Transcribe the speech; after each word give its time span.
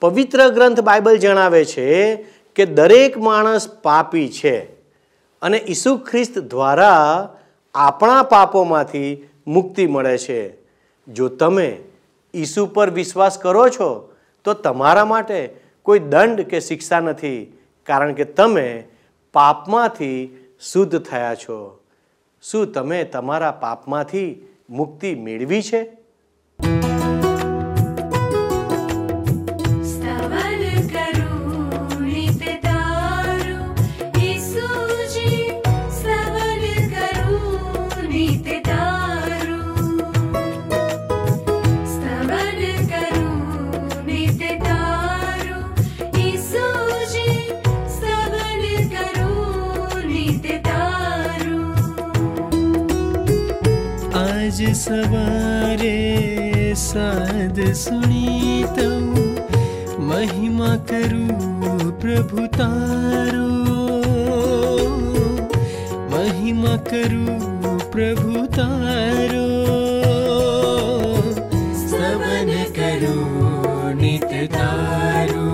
પવિત્ર 0.00 0.48
ગ્રંથ 0.48 0.80
બાઇબલ 0.80 1.16
જણાવે 1.16 1.64
છે 1.64 2.16
કે 2.54 2.66
દરેક 2.66 3.18
માણસ 3.18 3.68
પાપી 3.82 4.28
છે 4.28 4.64
અને 5.42 5.58
ઈસુ 5.58 5.98
ખ્રિસ્ત 5.98 6.38
દ્વારા 6.38 7.28
આપણા 7.74 8.22
પાપોમાંથી 8.22 9.28
મુક્તિ 9.46 9.86
મળે 9.86 10.18
છે. 10.18 10.58
જો 11.08 11.28
તમે 11.28 11.78
ઈસુ 12.34 12.66
પર 12.66 12.90
વિશ્વાસ 12.90 13.38
કરો 13.38 13.68
છો, 13.68 14.12
તો 14.44 14.54
તમારા 14.54 15.04
માટે 15.04 15.56
કોઈ 15.82 15.98
દંડ 15.98 16.40
કે 16.40 16.60
શિક્ષા 16.60 17.00
નથી, 17.00 17.52
કારણ 17.84 18.12
કે 18.12 18.24
તમે 18.24 18.84
પાપમાંથી 19.32 20.36
શુદ્ધ 20.72 20.98
થયા 20.98 21.34
છો. 21.34 21.80
શું 22.42 22.72
તમે 22.72 23.04
તમારા 23.04 23.50
પાપમાંથી 23.50 24.48
મુક્તિ 24.70 25.14
મેળવી 25.14 25.62
છે? 25.62 25.95
आज 54.56 54.74
सवारे 54.74 55.98
साध 56.74 57.72
सुनीतौ। 57.72 59.00
महिमा 60.02 60.76
करु 60.76 61.26
प्रभु 61.90 62.46
तारो। 62.46 63.50
महिमा 66.16 66.76
करु 66.76 67.26
प्रभु 67.90 68.46
तारो। 68.46 69.48
स्तवन 71.74 72.64
करु 72.78 73.16
नित 74.00 74.52
तारो। 74.52 75.45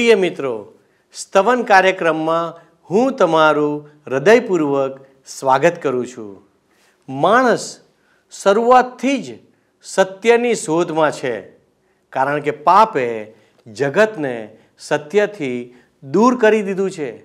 પ્રિય 0.00 0.14
મિત્રો, 0.14 0.72
સ્તવન 1.12 1.62
કાર્યક્રમમાં 1.62 2.60
હું 2.90 3.12
તમારું 3.12 3.90
હૃદયપૂર્વક 4.06 5.00
સ્વાગત 5.26 5.82
કરું 5.82 6.06
છું. 6.06 6.42
માણસ 7.08 7.80
શરૂઆતથી 8.30 9.22
જ 9.22 9.38
સત્યની 9.82 10.54
શોધમાં 10.54 11.10
છે, 11.10 11.42
કારણ 12.10 12.40
કે 12.40 12.50
પાપે 12.50 13.32
જગતને 13.66 14.56
સત્યથી 14.78 15.74
દૂર 16.02 16.38
કરી 16.38 16.62
દીધું 16.62 16.90
છે. 16.90 17.22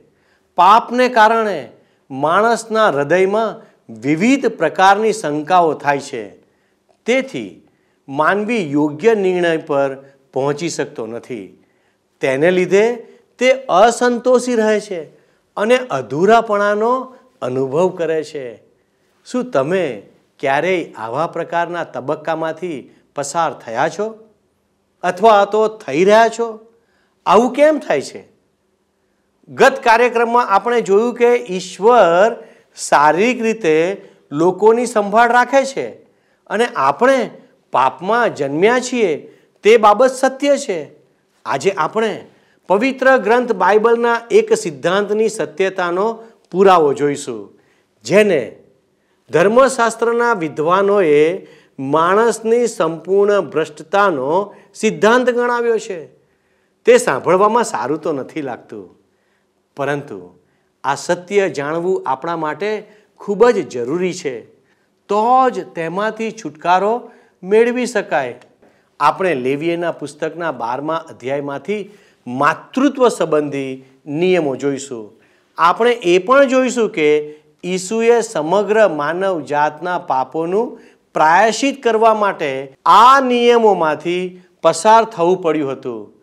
પાપને 0.55 1.09
કારણે 1.09 1.71
માણસના 2.11 2.89
હૃદયમાં 2.89 3.61
વિવિધ 4.01 4.45
પ્રકારની 4.45 5.13
શંકાઓ 5.13 5.73
થાય 5.73 5.99
છે. 5.99 6.29
તેથી 7.05 7.67
માનવી 8.09 8.71
યોગ્ય 8.71 9.15
નિર્ણય 9.15 9.57
પર 9.57 9.95
પહોંચી 10.33 10.69
શકતો 10.69 11.07
નથી. 11.07 11.61
તેને 12.25 12.51
લીધે 12.51 12.95
તે 13.39 13.51
અસંતોષી 13.69 14.55
રહે 14.55 14.79
છે 14.79 15.03
અને 15.58 15.77
અધૂરાપણાનો 15.77 17.15
અનુભવ 17.41 17.89
કરે 17.89 18.23
છે. 18.23 18.63
શું 19.25 19.52
તમે 19.52 20.02
ક્યારેય 20.39 20.93
આવા 20.93 21.27
પ્રકારના 21.27 21.83
તબક્કામાંથી 21.83 22.95
પસાર 23.15 23.53
થયા 23.53 23.89
છો? 23.89 24.27
અથવા 25.03 25.45
તો 25.45 25.67
થઈ 25.67 26.05
રહ્યા 26.05 26.27
છો? 26.39 26.59
આવું 27.25 27.53
કેમ 27.53 27.80
થાય 27.80 28.02
છે? 28.02 28.27
ગત 29.49 29.83
કાર્યક્રમમાં 29.83 30.47
આપણે 30.47 30.81
જોયું 30.81 31.15
કે 31.15 31.35
ઈશ્વર 31.35 32.43
શારીરિક 32.89 33.41
રીતે 33.41 34.02
લોકોની 34.31 34.85
સંભાળ 34.85 35.31
રાખે 35.31 35.65
છે 35.65 35.87
અને 36.47 36.67
આપણે 36.75 37.30
પાપમાં 37.71 38.35
જન્મ્યા 38.35 38.80
છીએ 38.80 39.15
તે 39.64 39.77
બાબત 39.77 40.09
સત્ય 40.09 40.58
છે. 40.58 41.05
આજે 41.45 41.72
આપણે 41.72 42.14
પવિત્ર 42.70 43.08
ગ્રંથ 43.17 43.52
બાઇબલના 43.54 44.22
એક 44.32 44.54
સિદ્ધાંતની 44.54 45.30
સત્યતાનો 45.30 46.08
પુરાવો 46.52 46.94
જોઈશું, 46.94 47.42
જેને 48.06 48.42
ધર્મશાસ્ત્રના 49.30 50.33
વિદ્વાનોએ 50.33 51.20
માણસની 51.80 52.67
સંપૂર્ણ 52.67 53.50
ભ્રષ્ટતાનો 53.50 54.30
સિદ્ધાંત 54.73 55.30
ગણાવ્યો 55.30 55.78
છે. 55.78 56.00
તે 56.86 56.98
સાંભળવામાં 56.98 57.64
સારું 57.64 58.02
તો 58.02 58.12
નથી 58.12 58.42
લાગતું, 58.42 58.86
પરંતુ 59.77 60.20
આ 60.83 60.95
સત્ય 60.95 61.50
જાણવું 61.50 62.04
આપણા 62.06 62.36
માટે 62.36 62.72
ખૂબ 63.22 63.42
જ 63.50 63.58
જરૂરી 63.70 64.14
છે. 64.14 64.36
તો 65.10 65.50
જ 65.50 65.66
તેમાંથી 65.76 66.32
છુટકારો 66.32 66.94
મેળવી 67.44 67.86
શકાય. 67.86 68.42
આપણે 69.00 69.36
લેવીએના 69.36 69.92
પુસ્તકના 69.92 70.52
બારમા 70.52 70.95
અધ્યાયમાંથી 70.95 71.92
માતૃત્વ 72.28 73.08
સંબંધી 73.08 73.83
નિયમો 74.06 74.56
જોઈશું. 74.56 75.14
આપણે 75.58 75.92
એ 75.92 76.17
પણ 76.17 76.48
જોઈશું 76.48 76.89
કે 76.89 77.36
ઈસુએ 77.66 78.22
સમગ્ર 78.22 78.89
માનવ 78.89 79.42
જાતના 79.42 79.98
પાપોનું 79.98 80.80
પ્રાયશ્ચિત 81.14 81.83
કરવા 81.83 82.14
માટે 82.14 82.78
આ 82.86 83.20
નિયમોમાંથી 83.20 84.42
પસાર 84.64 85.04
થવું 85.04 85.42
પડ્યું 85.42 85.72
હતું. 85.72 86.14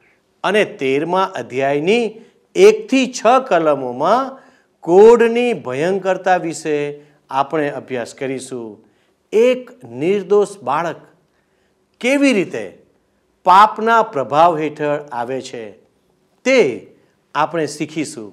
અને 0.45 0.65
તેરમા 0.65 1.23
અધ્યાયની 1.23 2.21
એકથી 2.55 3.13
છ 3.13 3.27
કલમોમાં 3.49 4.39
કોડની 4.81 5.53
ભયંકરતા 5.53 6.37
વિશે 6.37 7.03
આપણે 7.31 7.71
અભ્યાસ 7.71 8.15
કરીશું. 8.15 8.85
એક 9.33 9.85
નિર્દોષ 9.85 10.59
બાળક 10.63 10.97
કેવી 12.03 12.33
રીતે 12.33 12.65
પાપના 13.47 14.03
પ્રભાવ 14.03 14.59
હેઠળ 14.59 15.05
આવે 15.13 15.41
છે 15.41 15.65
તે 16.45 16.61
આપણે 17.35 17.67
શીખીશું. 17.67 18.33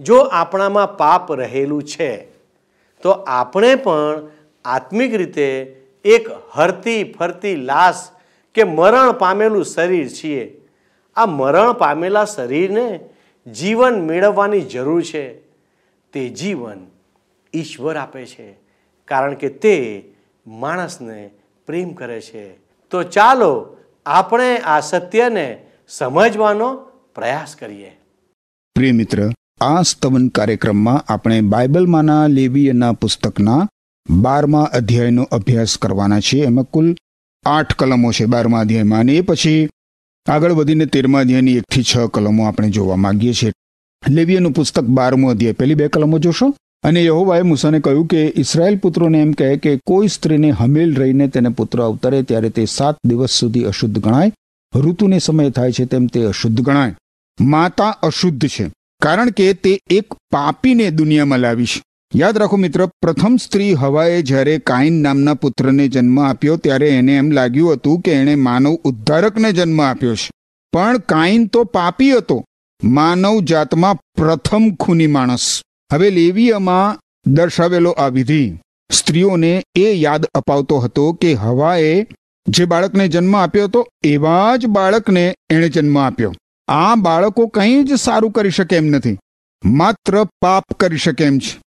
જો 0.00 0.18
આપણામાં 0.32 0.96
પાપ 0.96 1.32
રહેલું 1.32 1.82
છે, 1.82 2.12
તો 3.02 3.10
આપણે 3.10 3.74
પણ 3.74 4.30
આત્મિક 4.64 5.14
રીતે 5.14 5.48
એક 6.04 6.28
હરતી 6.52 7.02
ફરતી 7.12 7.56
લાશ 7.56 8.02
કે 8.54 8.64
મરણ 8.64 9.12
પામેલું 9.12 9.64
શરીર 9.64 10.08
છીએ. 10.08 10.44
આ 11.16 11.26
મરણ 11.26 11.72
પામેલા 11.72 12.24
શરીરને 12.24 12.88
જીવન 13.46 14.00
મેળવવાની 14.00 14.60
જરૂર 14.60 15.02
છે. 15.02 15.26
તે 16.12 16.22
જીવન 16.28 16.86
ઈશ્વર 17.54 17.96
આપે 17.96 18.24
છે, 18.26 18.48
કારણ 19.08 19.34
કે 19.34 19.48
તે 19.48 19.76
માણસને 20.46 21.30
પ્રેમ 21.66 21.92
કરે 21.92 22.20
છે. 22.20 22.69
તો 22.90 23.02
ચાલો 23.02 23.76
આપણે 24.06 24.56
આ 24.56 24.80
સત્યને 24.80 25.58
સમજવાનો 25.88 26.74
પ્રયાસ 27.14 27.56
કરીએ. 27.56 28.00
પ્રિય 28.74 28.92
મિત્ર, 28.92 29.30
આ 29.60 29.82
સ્તવન 29.82 30.28
કાર્યક્રમમાં 30.28 31.12
આપણે 31.12 31.40
બાઇબલમાંના 31.40 32.26
લેવીયના 32.26 32.92
પુસ્તકના 32.92 33.68
બારમા 34.10 34.62
અધ્યાયનો 34.62 35.22
અભ્યાસ 35.22 35.78
કરવાના 35.78 36.20
છીએ. 36.20 36.44
એમાં 36.44 36.64
કુલ 36.64 36.96
આઠ 37.46 37.74
કલમો 37.74 38.12
છે 38.12 38.24
બારમા 38.24 38.60
અધ્યાયમાં. 38.60 39.00
અને 39.00 39.12
એ 39.12 39.20
પછી 39.20 39.68
આગળ 40.28 40.52
વધીને 40.52 40.86
તેરમા 40.86 41.20
અધ્યાયની 41.20 41.56
એકથી 41.56 41.82
છ 41.82 41.98
કલમો 41.98 42.44
આપણે 42.44 42.70
જોવા 42.70 42.96
માંગીએ 42.96 43.32
છીએ. 43.32 43.52
લેવીયનું 44.08 44.52
પુસ્તક 44.52 44.82
બારમો 44.82 45.30
અધ્યાય. 45.30 45.52
પહેલી 45.52 45.74
બે 45.74 45.88
કલમો 45.88 46.18
જોશો? 46.18 46.54
અને 46.82 47.04
યહોવાએ 47.04 47.42
મૂસાને 47.42 47.80
કહ્યું 47.80 48.06
કે 48.06 48.32
ઇસરાયેલ 48.36 48.76
પુત્રોને 48.78 49.18
એમ 49.20 49.32
કહે 49.32 49.56
કે 49.56 49.76
કોઈ 49.86 50.08
સ્ત્રીને 50.08 50.50
હમેલ 50.50 50.94
રહીને 50.94 51.28
તેને 51.28 51.48
પુત્ર 51.48 51.82
અવતરે 51.82 52.22
ત્યારે 52.22 52.50
તે 52.50 52.64
સાત 52.64 52.96
દિવસ 53.04 53.30
સુધી 53.30 53.64
અશુદ્ધ 53.64 53.98
ગણાય. 53.98 54.32
ઋતુને 54.74 55.18
સમય 55.18 55.50
થાય 55.50 55.72
છે 55.72 55.84
તેમ 55.84 56.06
તે 56.06 56.24
અશુદ્ધ 56.24 56.60
ગણાય. 56.60 56.96
માતા 57.40 57.90
અશુદ્ધ 57.90 58.46
છે, 58.46 58.70
કારણ 59.02 59.30
કે 59.30 59.52
તે 59.52 59.78
એક 59.90 60.12
પાપીને 60.12 60.90
દુનિયામાં 60.90 61.38
લાવી 61.38 61.66
છે. 61.66 61.82
યાદ 62.14 62.38
રાખો 62.38 62.56
મિત્ર, 62.56 62.86
પ્રથમ 62.86 63.36
સ્ત્રી 63.36 63.74
હવાએ 63.74 64.22
જ્યારે 64.22 64.58
કાઇન 64.58 65.02
નામના 65.02 65.34
પુત્રને 65.34 65.88
જન્મ 65.88 66.20
આપ્યો 66.20 66.56
ત્યારે 66.56 66.88
એને 66.88 67.16
એમ 67.16 67.30
લાગ્યું 67.30 67.72
હતું 67.72 68.00
કે 68.00 68.12
એણે 68.12 68.34
માનવ 68.34 68.74
ઉદ્ધારકને 68.84 69.52
જન્મ 69.52 69.82
આપ્યો 69.82 70.14
છે. 70.14 70.30
પણ 70.72 70.98
કાઇન 70.98 71.46
તો 71.46 71.64
પાપી 71.64 72.12
હતો. 72.12 72.44
માનવ 72.84 73.40
જાતમાં 73.40 73.94
પ્રથમ 73.94 74.70
ખૂની 74.80 75.06
માણસ. 75.06 75.62
હવે 75.92 76.10
લેવીયમાં 76.10 76.98
દર્શાવેલો 77.30 77.90
આ 77.90 78.08
વિધિ. 78.08 78.58
સ્ત્રીઓને 78.90 79.62
એ 79.74 79.92
યાદ 79.92 80.26
અપાવતો 80.34 80.78
હતો 80.78 81.12
કે 81.12 81.34
હવાએ 81.34 82.06
જે 82.48 82.64
બાળકને 82.64 83.08
જન્મ 83.08 83.36
આપ્યો 83.36 83.64
હતો, 83.64 83.88
એવા 84.04 84.56
જ 84.56 84.66
બાળકને 84.66 85.34
એણે 85.50 85.68
જન્મ 85.68 85.98
આપ્યો. 85.98 86.34
આ 86.68 86.94
બાળકો 86.94 87.46
કંઈ 87.46 87.82
જ 87.82 87.92
સારું 87.92 88.30
કરી 88.30 88.50
શકે 88.50 88.76
એમ 88.76 88.86
નથી. 88.86 89.18
માત્ર 89.64 90.24
પાપ 90.24 90.64
કરી 90.80 90.96
શકે 90.96 91.24
એમ 91.24 91.38
છે. 91.38 91.60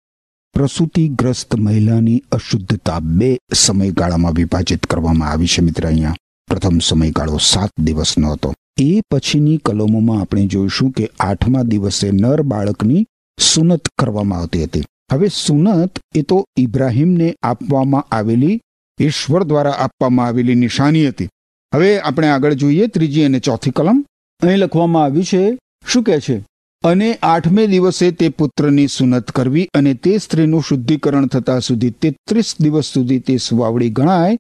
પ્રસૂતિગ્રસ્ત 0.54 1.56
મહિલાની 1.56 2.24
અશુદ્ધતા 2.32 3.00
બે 3.00 3.40
સમયગાળામાં 3.54 4.34
વિભાજિત 4.34 4.86
કરવામાં 4.86 5.30
આવી 5.30 5.48
છે 5.48 5.62
મિત્ર 5.62 5.88
અહીંયા. 5.88 6.16
પ્રથમ 6.48 6.80
સમયગાળો 6.80 7.38
સાત 7.38 7.70
દિવસનો 7.80 8.32
હતો. 8.32 8.54
એ 8.80 9.02
પછીની 9.12 9.58
કલમોમાં 9.58 10.22
આપણે 10.22 10.48
જોઈશું 10.48 10.92
કે 10.92 11.10
આઠમા 11.20 11.64
દિવસે 11.64 12.12
નર 12.12 12.42
બાળકની 12.42 13.06
સુનત 13.40 13.88
કરવામાં 14.00 14.40
આવતી 14.40 14.64
હતી. 14.64 14.84
હવે 15.12 15.28
સુનત 15.28 16.00
એ 16.16 16.22
તો 16.22 16.46
ઇબ્રાહિમને 16.58 17.36
આપવામાં 17.44 18.06
આવેલી, 18.12 18.62
ઈશ્વર 19.00 19.44
દ્વારા 19.44 19.72
આપવામાં 19.72 20.26
આવેલી 20.26 20.56
નિશાની 20.56 21.08
હતી. 21.08 21.30
હવે 21.74 22.00
આપણે 22.00 22.28
આગળ 22.28 22.54
જોઈએ 22.54 22.88
ત્રીજી 22.88 23.24
અને 23.24 23.40
ચોથી 23.40 23.72
કલમ. 23.72 24.06
અહીં 24.42 24.58
લખવામાં 24.58 25.04
આવ્યું 25.04 25.24
છે, 25.24 25.58
શું 25.88 26.04
કહે 26.04 26.20
છે? 26.20 26.46
અને 26.84 27.20
આઠમે 27.24 27.68
દિવસે 27.68 28.12
તે 28.12 28.30
પુત્રની 28.30 28.88
સુનત 28.88 29.32
કરવી 29.32 29.70
અને 29.74 29.94
તે 29.94 30.18
સ્ત્રીનું 30.18 30.64
શુદ્ધિકરણ 30.68 31.28
થતા 31.28 31.60
સુધી 31.60 31.90
તેત્રીસ 31.90 32.56
દિવસ 32.60 32.86
સુધી 32.86 33.20
તે 33.20 33.38
સુવાવડી 33.38 33.90
ગણાય. 33.90 34.38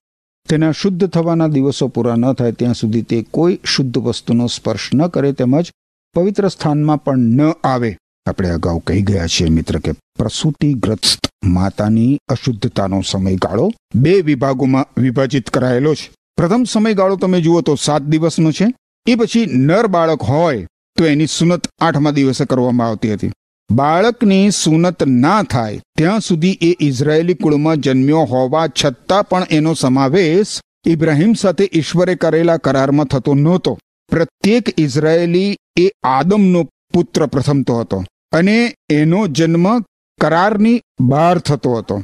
તેના 0.49 0.71
શુદ્ધ 0.71 1.07
થવાના 1.07 1.47
દિવસો 1.47 1.88
પૂરા 1.88 2.15
ન 2.15 2.33
થાય, 2.33 2.51
ત્યાં 2.51 2.73
સુધી 2.73 3.01
તે 3.01 3.25
કોઈ 3.31 3.59
શુદ્ધ 3.63 3.97
વસ્તુનો 3.97 4.47
સ્પર્શ 4.47 4.89
ન 4.93 5.07
કરે 5.07 5.31
તેમજ 5.31 5.71
પવિત્ર 6.13 6.47
સ્થાનમાં 6.47 7.03
પણ 7.03 7.17
ન 7.17 7.41
આવે. 7.63 7.97
આપણે 8.31 8.49
અગાઉ 8.49 8.79
કહી 8.79 9.01
ગયા 9.01 9.27
છીએ 9.27 9.49
મિત્ર 9.49 9.79
કે 9.79 9.91
પ્રસૂતિગ્રસ્ત 9.91 11.27
માતાની 11.45 12.19
અશુદ્ધતાનો 12.27 13.01
સમયગાળો 13.01 13.71
બે 13.95 14.21
વિભાગોમાં 14.21 15.01
વિભાજિત 15.01 15.49
કરાયેલો 15.49 15.93
છે. 15.95 16.09
પ્રથમ 16.37 16.63
સમયગાળો 16.63 17.15
તમે 17.15 17.41
જુઓ 17.41 17.61
તો 17.61 17.75
સાત 17.75 18.01
દિવસનો 18.01 18.51
છે. 18.51 18.73
એ 19.07 19.15
પછી 19.15 19.45
નર 19.45 19.87
બાળક 19.87 20.21
હોય 20.21 20.67
તો 20.97 21.05
એની 21.05 21.27
સુનત 21.27 21.67
આઠમા 21.81 22.11
દિવસે 22.11 22.45
કરવામાં 22.45 22.87
આવતી 22.87 23.13
હતી. 23.13 23.31
બાળકની 23.71 24.51
સુનત 24.51 25.03
ના 25.03 25.43
થાય 25.43 25.81
ત્યાં 25.97 26.19
સુધી 26.19 26.57
એ 26.61 26.75
ઇઝરાયેલી 26.79 27.33
કુળમાં 27.33 27.77
જન્મ્યો 27.77 28.23
હોવા 28.23 28.67
છતાં 28.67 29.23
પણ 29.23 29.47
એનો 29.51 29.73
સમાવેશ 29.73 30.59
ઇબ્રાહિમ 30.85 31.33
સાથે 31.33 31.69
ઈશ્વરે 31.73 32.15
કરેલા 32.15 32.57
કરારમાં 32.57 33.05
થતો 33.05 33.33
નહોતો. 33.33 33.79
પ્રત્યેક 34.09 34.79
ઇઝરાયેલી 34.79 35.57
એ 35.79 35.91
આદમનો 36.03 36.63
પુત્ર 36.93 37.25
પ્રથમતો 37.25 37.79
હતો. 37.79 38.03
અને 38.31 38.75
એનો 38.89 39.27
જન્મ 39.27 39.79
કરારની 40.21 40.81
બહાર 40.99 41.37
થતો 41.37 41.73
હતો. 41.73 42.03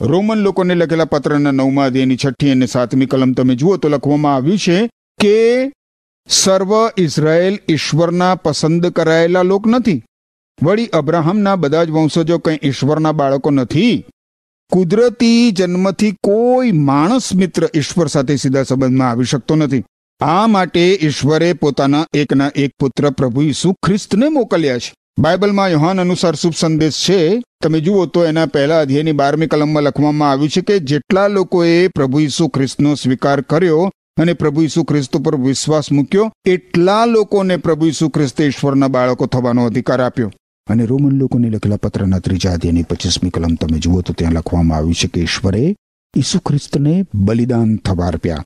રોમન 0.00 0.38
લોકોને 0.38 0.74
લખેલા 0.74 1.04
પત્રના 1.04 1.50
નવમા 1.50 1.84
અધ્યાયની 1.84 2.16
છઠ્ઠી 2.16 2.50
અને 2.50 2.66
સાતમી 2.66 3.06
કલમ 3.06 3.32
તમે 3.32 3.54
જુઓ 3.54 3.76
તો 3.76 3.88
લખવામાં 3.88 4.34
આવ્યું 4.34 4.58
છે 4.58 4.90
કે 5.20 5.72
સર્વ 6.28 6.72
ઇઝરાયેલ 6.96 7.58
ઈશ્વરના 7.68 8.34
પસંદ 8.34 8.86
કરાયેલા 8.86 9.42
લોક 9.42 9.66
નથી. 9.66 10.02
વળી 10.62 10.86
અબ્રાહમના 10.86 11.56
બધા 11.56 11.84
જ 11.84 11.90
વંશજો 11.90 12.38
કંઈ 12.38 12.58
ઈશ્વરના 12.62 13.12
બાળકો 13.12 13.50
નથી. 13.50 14.04
કુદરતી 14.70 15.50
જન્મથી 15.50 16.12
કોઈ 16.12 16.72
માણસ 16.72 17.34
મિત્ર 17.34 17.68
ઈશ્વર 17.74 18.06
સાથે 18.06 18.36
સીધા 18.36 18.62
સંબંધમાં 18.62 19.10
આવી 19.10 19.24
શકતો 19.24 19.56
નથી. 19.56 19.84
આ 20.20 20.46
માટે 20.46 20.98
ઈશ્વરે 21.02 21.52
પોતાના 21.52 22.06
એકના 22.14 22.50
એક 22.56 22.70
પુત્ર 22.78 23.10
પ્રભુ 23.10 23.42
ઈસુ 23.42 23.72
ખ્રિસ્તને 23.72 24.28
મોકલ્યા 24.28 24.78
છે. 24.78 24.94
બાઇબલમાં 25.18 25.68
યોહાન 25.68 26.00
અનુસાર 26.00 26.34
શુભ 26.34 26.54
સંદેશ 26.56 26.98
છે. 27.06 27.42
તમે 27.62 27.80
જુઓ 27.80 28.06
તો 28.06 28.24
એના 28.24 28.46
પહેલા 28.46 28.80
અધ્યાયની 28.80 29.12
બારમી 29.12 29.46
કલમમાં 29.46 29.82
લખવામાં 29.82 30.30
આવ્યું 30.30 30.48
છે 30.48 30.60
કે 30.60 30.78
જેટલા 30.80 31.28
લોકોએ 31.28 31.88
પ્રભુ 31.88 32.20
ઈસુ 32.20 32.48
ખ્રિસ્તનો 32.48 32.94
સ્વીકાર 32.94 33.40
કર્યો 33.40 33.90
અને 34.20 34.32
પ્રભુ 34.32 34.62
ઈસુ 34.62 34.84
ખ્રિસ્ત 34.84 35.16
પર 35.16 35.36
વિશ્વાસ 35.36 35.92
મૂક્યો, 35.92 36.32
એટલા 36.44 37.04
લોકોને 37.04 37.56
પ્રભુ 37.56 37.86
ઈસુ 37.86 38.08
ખ્રિસ્તે 38.08 38.44
ઈશ્વરના 38.44 38.88
બાળકો 38.88 39.26
થવાનો 39.26 39.66
અધિકાર 39.66 40.00
આપ્યો. 40.00 40.32
અને 40.68 40.84
રોમન 40.84 41.12
લોકોને 41.12 41.50
લખેલા 41.50 41.76
પત્રના 41.76 42.18
ત્રીજા 42.18 42.52
અધ્યાયની 42.52 42.82
પચીસમી 42.82 43.30
કલમ 43.30 43.54
તમે 43.54 43.78
જુઓ 43.78 44.00
તો 44.00 44.12
ત્યાં 44.12 44.32
લખવામાં 44.32 44.78
આવ્યું 44.78 44.94
છે 44.94 45.08
કે 45.08 45.20
ઈશ્વરે 45.20 45.64
ઈસુ 46.16 46.38
ખ્રિસ્તને 46.38 47.04
બલિદાન 47.14 47.76
થવા 47.76 48.06
અર્પ્યા 48.06 48.44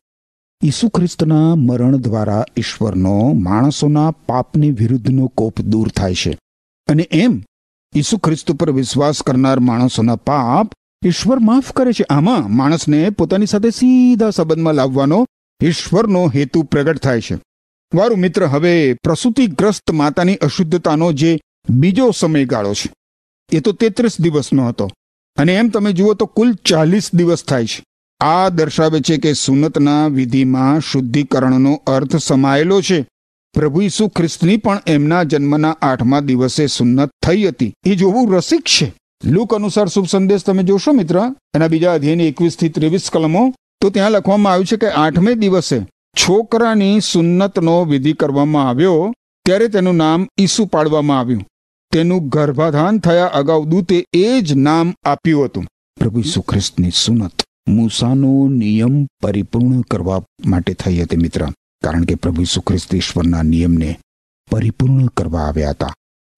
ઈસુ 0.65 0.89
ખ્રિસ્તના 0.89 1.55
મરણ 1.55 1.97
દ્વારા 1.97 2.45
ઈશ્વરનો 2.57 3.33
માણસોના 3.33 4.11
પાપની 4.11 4.71
વિરુદ્ધનો 4.71 5.27
કોપ 5.27 5.61
દૂર 5.61 5.89
થાય 5.89 6.15
છે. 6.15 6.39
અને 6.89 7.09
એમ 7.13 7.43
ઈસુ 7.95 8.19
ખ્રિસ્ત 8.19 8.53
પર 8.53 8.71
વિશ્વાસ 8.71 9.23
કરનાર 9.23 9.59
માણસોના 9.61 10.17
પાપ 10.17 10.71
ઈશ્વર 11.07 11.39
માફ 11.39 11.73
કરે 11.73 11.93
છે. 11.93 12.05
આમાં 12.11 12.51
માણસને 12.57 13.11
પોતાની 13.11 13.47
સાથે 13.47 13.71
સીધા 13.71 14.31
સંબંધમાં 14.31 14.75
લાવવાનો 14.75 15.27
ઈશ્વરનો 15.61 16.27
હેતુ 16.27 16.63
પ્રગટ 16.63 16.99
થાય 16.99 17.21
છે. 17.21 17.39
વારું 17.95 18.19
મિત્ર, 18.19 18.47
હવે 18.47 18.95
પ્રસૂતિગ્રસ્ત 19.03 19.91
માતાની 19.91 20.37
અશુદ્ધતાનો 20.37 21.13
જે 21.13 21.41
બીજો 21.71 22.11
સમયગાળો 22.11 22.75
છે, 22.75 22.93
એ 23.53 23.61
તો 23.61 23.73
તેત્રીસ 23.73 24.21
દિવસનો 24.21 24.69
હતો. 24.69 24.91
અને 25.37 25.55
એમ 25.55 25.69
તમે 25.69 25.93
જુઓ 25.93 26.15
તો 26.15 26.27
કુલ 26.27 26.55
ચાલીસ 26.55 27.15
દિવસ 27.15 27.45
થાય 27.45 27.67
છે. 27.67 27.85
આ 28.21 28.49
દર્શાવે 28.49 29.01
છે 29.01 29.17
કે 29.19 29.33
સુનતના 29.33 30.07
વિધિમાં 30.07 30.81
શુદ્ધિકરણનો 30.81 31.83
અર્થ 31.87 32.17
સમાયેલો 32.17 32.81
છે. 32.83 33.07
પ્રભુ 33.55 33.83
ઈસુ 33.83 34.09
ખ્રિસ્તની 34.09 34.57
પણ 34.57 34.81
એમના 34.87 35.23
જન્મના 35.23 35.77
આઠમા 35.83 36.21
દિવસે 36.21 36.67
સુન્નત 36.67 37.11
થઈ 37.27 37.49
હતી. 37.49 37.75
એ 37.87 37.95
જોવું 37.95 38.33
રસિક 38.33 38.63
છે. 38.63 38.95
લુક 39.25 39.55
અનુસાર 39.55 39.89
શુભ 39.89 40.07
સંદેશ 40.07 40.45
તમે 40.45 40.63
જોશો 40.63 40.93
મિત્ર. 40.93 41.19
એના 41.55 41.69
બીજા 41.69 41.95
અધ્યયની 41.95 42.27
એકવીસથી 42.27 42.69
ત્રેવીસ 42.69 43.11
કલમો. 43.13 43.55
તો 43.81 43.91
ત્યાં 43.91 44.11
લખવામાં 44.11 44.53
આવ્યું 44.53 44.67
છે 44.67 44.77
કે 44.77 44.89
આઠમે 44.89 45.35
દિવસે 45.35 45.79
છોકરાની 46.17 47.01
સુન્નતનો 47.01 47.85
વિધિ 47.85 48.13
કરવામાં 48.13 48.69
આવ્યો, 48.69 49.13
ત્યારે 49.45 49.69
તેનું 49.69 49.97
નામ 49.97 50.29
ઈસુ 50.41 50.67
પાડવામાં 50.67 51.19
આવ્યું. 51.19 51.47
તેનું 51.93 52.29
ગર્ભાધાન 52.29 52.99
થયા 52.99 53.27
અગાઉ 53.27 53.65
દૂતે 53.65 54.05
એ 54.13 54.41
જ 54.41 54.55
નામ 54.55 54.95
આપ્યું 55.05 55.45
હતું. 55.45 55.67
પ્રભુ 56.01 56.19
ઈસુ 56.19 56.41
ખ્રિસ્તની 56.41 56.91
સુનત 56.91 57.43
મૂસાનો 57.69 58.49
નિયમ 58.49 59.05
પરિપૂર્ણ 59.23 59.81
કરવા 59.81 60.23
માટે 60.47 60.75
થઈ 60.75 61.03
હતી 61.03 61.17
મિત્ર. 61.17 61.49
કારણ 61.85 62.05
કે 62.05 62.15
પ્રભુ 62.15 62.45
સુખ્રિસ્ત 62.45 62.95
ઈશ્વરના 62.95 63.43
નિયમને 63.43 63.91
પરિપૂર્ણ 64.51 65.07
કરવા 65.07 65.41
આવ્યા 65.41 65.71
હતા. 65.71 65.93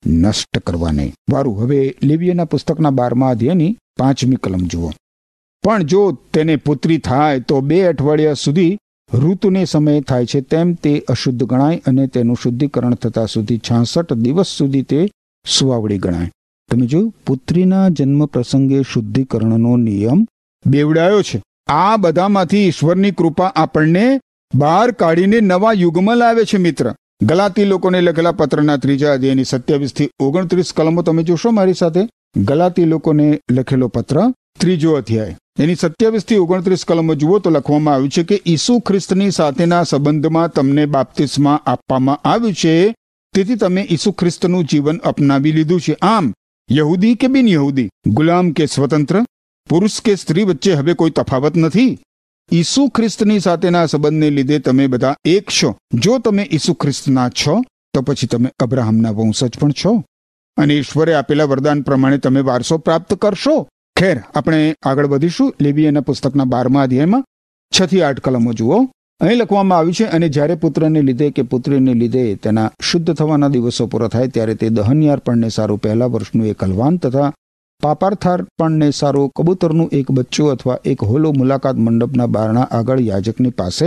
નષ્ટ 0.06 0.58
કરવાને. 0.58 1.12
વારું, 1.30 1.60
હવે 1.62 1.96
લેવિયના 2.02 2.44
પુસ્તકના 2.44 2.90
બારમા 2.90 3.30
અધ્યાયની 3.30 3.76
પાંચમી 3.98 4.36
કલમ 4.36 4.58
જુઓ. 4.58 4.90
પણ 5.64 5.82
જો 5.82 6.12
તેને 6.32 6.56
પુત્રી 6.56 6.98
થાય, 6.98 7.40
તો 7.40 7.60
બે 7.60 7.82
અઠવાડિયા 7.82 8.34
સુધી 8.34 8.78
ઋતુને 9.14 9.64
સમયે 9.64 10.00
થાય 10.00 10.26
છે. 10.26 10.40
તેમ 10.40 10.72
તે 10.74 10.92
અશુદ્ધ 11.08 11.44
ગણાય 11.44 11.82
અને 11.86 12.06
તેનું 12.06 12.36
શુદ્ધિકરણ 12.42 12.94
થતા 12.94 13.26
સુધી 13.26 13.58
છાસઠ 13.58 14.12
દિવસ 14.12 14.46
સુધી 14.46 14.82
તે 14.82 15.10
સુવાવડી 15.46 15.98
ગણાય. 15.98 16.30
તમે 16.70 16.86
જોયું 16.86 17.14
પુત્રીના 17.26 17.88
જન્મ 17.88 18.26
પ્રસંગે 18.26 18.82
શુદ્ધિકરણનો 18.92 19.76
નિયમ 19.76 20.26
બેવડાયો 20.66 21.22
છે, 21.22 21.42
આ 21.68 21.96
બધામાંથી 21.96 22.58
ઈશ્વરની 22.58 23.10
કૃપા 23.10 23.52
આપણને 23.56 24.20
બહાર 24.54 24.90
કાઢીને 24.90 25.40
નવા 25.40 25.72
યુગમાં 25.72 26.16
લાવે 26.16 26.44
છે 26.44 26.56
મિત્ર. 26.56 26.94
ગલાતી 27.22 27.64
લોકોને 27.64 28.00
લખેલા 28.00 28.32
પત્રના 28.32 28.76
ત્રીજા 28.76 29.12
અધ્યાયની 29.12 29.44
સત્યાવીસથી 29.44 30.10
ઓગણત્રીસ 30.20 30.72
કલમો 30.76 31.02
તમે 31.02 31.22
જોશો 31.22 31.50
મારી 31.50 31.74
સાથે. 31.74 32.00
ગલાતી 32.36 32.84
લોકોને 32.84 33.40
લખેલો 33.50 33.88
પત્ર, 33.88 34.16
ત્રીજો 34.60 34.92
અધ્યાય. 34.92 35.36
એની 35.58 35.74
સત્યાવીસથી 35.74 36.36
ઓગણત્રીસ 36.36 36.84
કલમો 36.84 37.14
જુઓ 37.14 37.38
તો 37.38 37.50
લખવામાં 37.50 37.94
આવ્યું 37.94 38.10
છે 38.10 38.22
કે 38.22 38.42
ઈસુ 38.46 38.78
ખ્રિસ્તની 38.78 39.30
સાથેના 39.30 39.82
સંબંધમાં 39.82 40.52
તમને 40.52 40.86
બાપ્તિસ્મા 40.86 41.60
આપવામાં 41.66 42.28
આવ્યું 42.28 42.54
છે. 42.54 42.94
તેથી 43.34 43.54
તમે 43.54 43.86
ઈસુ 43.90 44.12
ખ્રિસ્તનું 44.12 44.64
જીવન 44.64 44.98
અપનાવી 44.98 45.52
લીધું 45.52 45.80
છે. 45.80 45.96
આમ, 46.02 46.34
યહૂદી 46.72 47.14
કે 47.14 47.26
બિન 47.26 47.48
યહૂદી 47.48 47.88
ગુલામ 48.06 48.50
કે 48.50 48.66
સ્વતંત્ર, 48.66 49.24
પુરુષ 49.68 50.00
કે 50.00 50.14
સ્ત્રી 50.14 50.42
વચ્ચે 50.42 50.72
હવે 50.72 50.94
કોઈ 50.94 51.10
તફાવત 51.10 51.56
નથી. 51.56 51.98
ઈસુ 52.52 52.88
ખ્રિસ્તની 52.88 53.40
સાથેના 53.40 53.86
સંબંધને 53.86 54.30
લીધે 54.30 54.58
તમે 54.58 54.86
બધા 54.86 55.16
એક 55.24 55.50
છો. 55.62 55.76
જો 55.94 56.18
તમે 56.18 56.48
ઈસુ 56.52 56.74
ખ્રિસ્તના 56.74 57.28
છો, 57.28 57.62
તો 57.94 58.02
પછી 58.02 58.26
તમે 58.26 58.50
અબ્રાહમના 58.58 59.10
વંશજ 59.10 59.58
પણ 59.58 59.70
છો. 59.70 60.04
અને 60.56 60.74
ઈશ્વરે 60.74 61.14
આપેલા 61.14 61.44
વરદાન 61.44 61.82
પ્રમાણે 61.82 62.18
તમે 62.18 62.40
વારસો 62.40 62.78
પ્રાપ્ત 62.78 63.14
કરશો. 63.14 63.68
ખેર, 63.98 64.20
આપણે 64.34 64.74
આગળ 64.82 65.06
વધીશું. 65.06 65.54
લેબિયાના 65.60 66.00
પુસ્તકના 66.00 66.44
બારમા 66.44 66.82
અધ્યાયમાં 66.82 67.24
છ 67.70 67.82
થી 67.82 68.02
આઠ 68.02 68.20
કલમો 68.20 68.52
જુઓ. 68.52 68.84
અહીં 69.20 69.36
લખવામાં 69.36 69.78
આવ્યું 69.78 69.94
છે, 69.94 70.04
અને 70.04 70.28
જ્યારે 70.28 70.54
પુત્રને 70.54 71.02
લીધે 71.02 71.30
કે 71.30 71.42
પુત્રીને 71.42 71.94
લીધે 71.94 72.34
તેના 72.34 72.72
શુદ્ધ 72.82 73.14
થવાના 73.14 73.48
દિવસો 73.48 73.86
પૂરા 73.86 74.08
થાય, 74.08 74.28
ત્યારે 74.28 74.54
તે 74.54 74.68
દહન્યાર્પણને 74.68 75.48
સારું 75.48 75.78
પહેલા 75.78 76.06
વર્ષનું 76.06 76.46
એક 76.46 76.64
હલવાન 76.64 76.96
તથા 76.96 77.32
પાપાર્થાર્પણને 77.82 78.90
સારું 78.90 79.30
કબૂતરનું 79.30 79.88
એક 79.92 80.10
બચ્ચું 80.10 80.50
અથવા 80.50 80.78
એક 80.84 81.02
હોલો 81.02 81.32
મુલાકાત 81.32 81.76
મંડપના 81.76 82.26
બારણા 82.26 82.68
આગળ 82.70 83.00
યાજકની 83.00 83.50
પાસે 83.50 83.86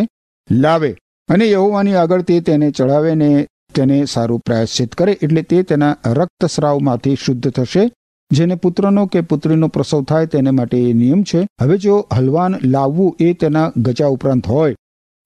લાવે 0.51 0.91
અને 1.29 1.45
યહોવાની 1.49 1.95
આગળ 1.95 2.21
તે 2.21 2.41
તેને 2.41 2.71
ચડાવે 2.71 3.15
ને 3.15 3.47
તેને 3.75 4.05
સારું 4.05 4.39
પ્રાયશ્ચિત 4.39 4.95
કરે 4.95 5.17
એટલે 5.21 5.41
તે 5.41 5.63
તેના 5.63 5.95
રક્તસ્રાવમાંથી 6.05 7.15
શુદ્ધ 7.15 7.49
થશે. 7.49 7.91
જેને 8.31 8.55
પુત્રનો 8.55 9.05
કે 9.05 9.21
પુત્રીનો 9.21 9.67
પ્રસવ 9.67 10.03
થાય 10.03 10.25
તેને 10.25 10.51
માટે 10.51 10.77
એ 10.89 10.93
નિયમ 10.93 11.23
છે. 11.23 11.41
હવે 11.61 11.77
જો 11.77 12.07
હલવાન 12.13 12.55
લાવવું 12.63 13.15
એ 13.19 13.33
તેના 13.33 13.71
ગજા 13.77 14.07
ઉપરાંત 14.07 14.47
હોય, 14.47 14.75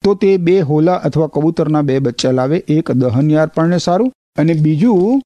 તો 0.03 0.15
તે 0.15 0.37
બે 0.37 0.59
હોલા 0.61 0.93
અથવા 0.93 1.27
કબૂતરના 1.27 1.81
બે 1.81 1.99
બચ્ચા 1.99 2.31
લાવે. 2.31 2.63
એક 2.67 2.91
દહન્ય 2.91 3.35
અર્પણને 3.35 3.77
સારું 3.77 4.11
અને 4.37 4.53
બીજું 4.53 5.21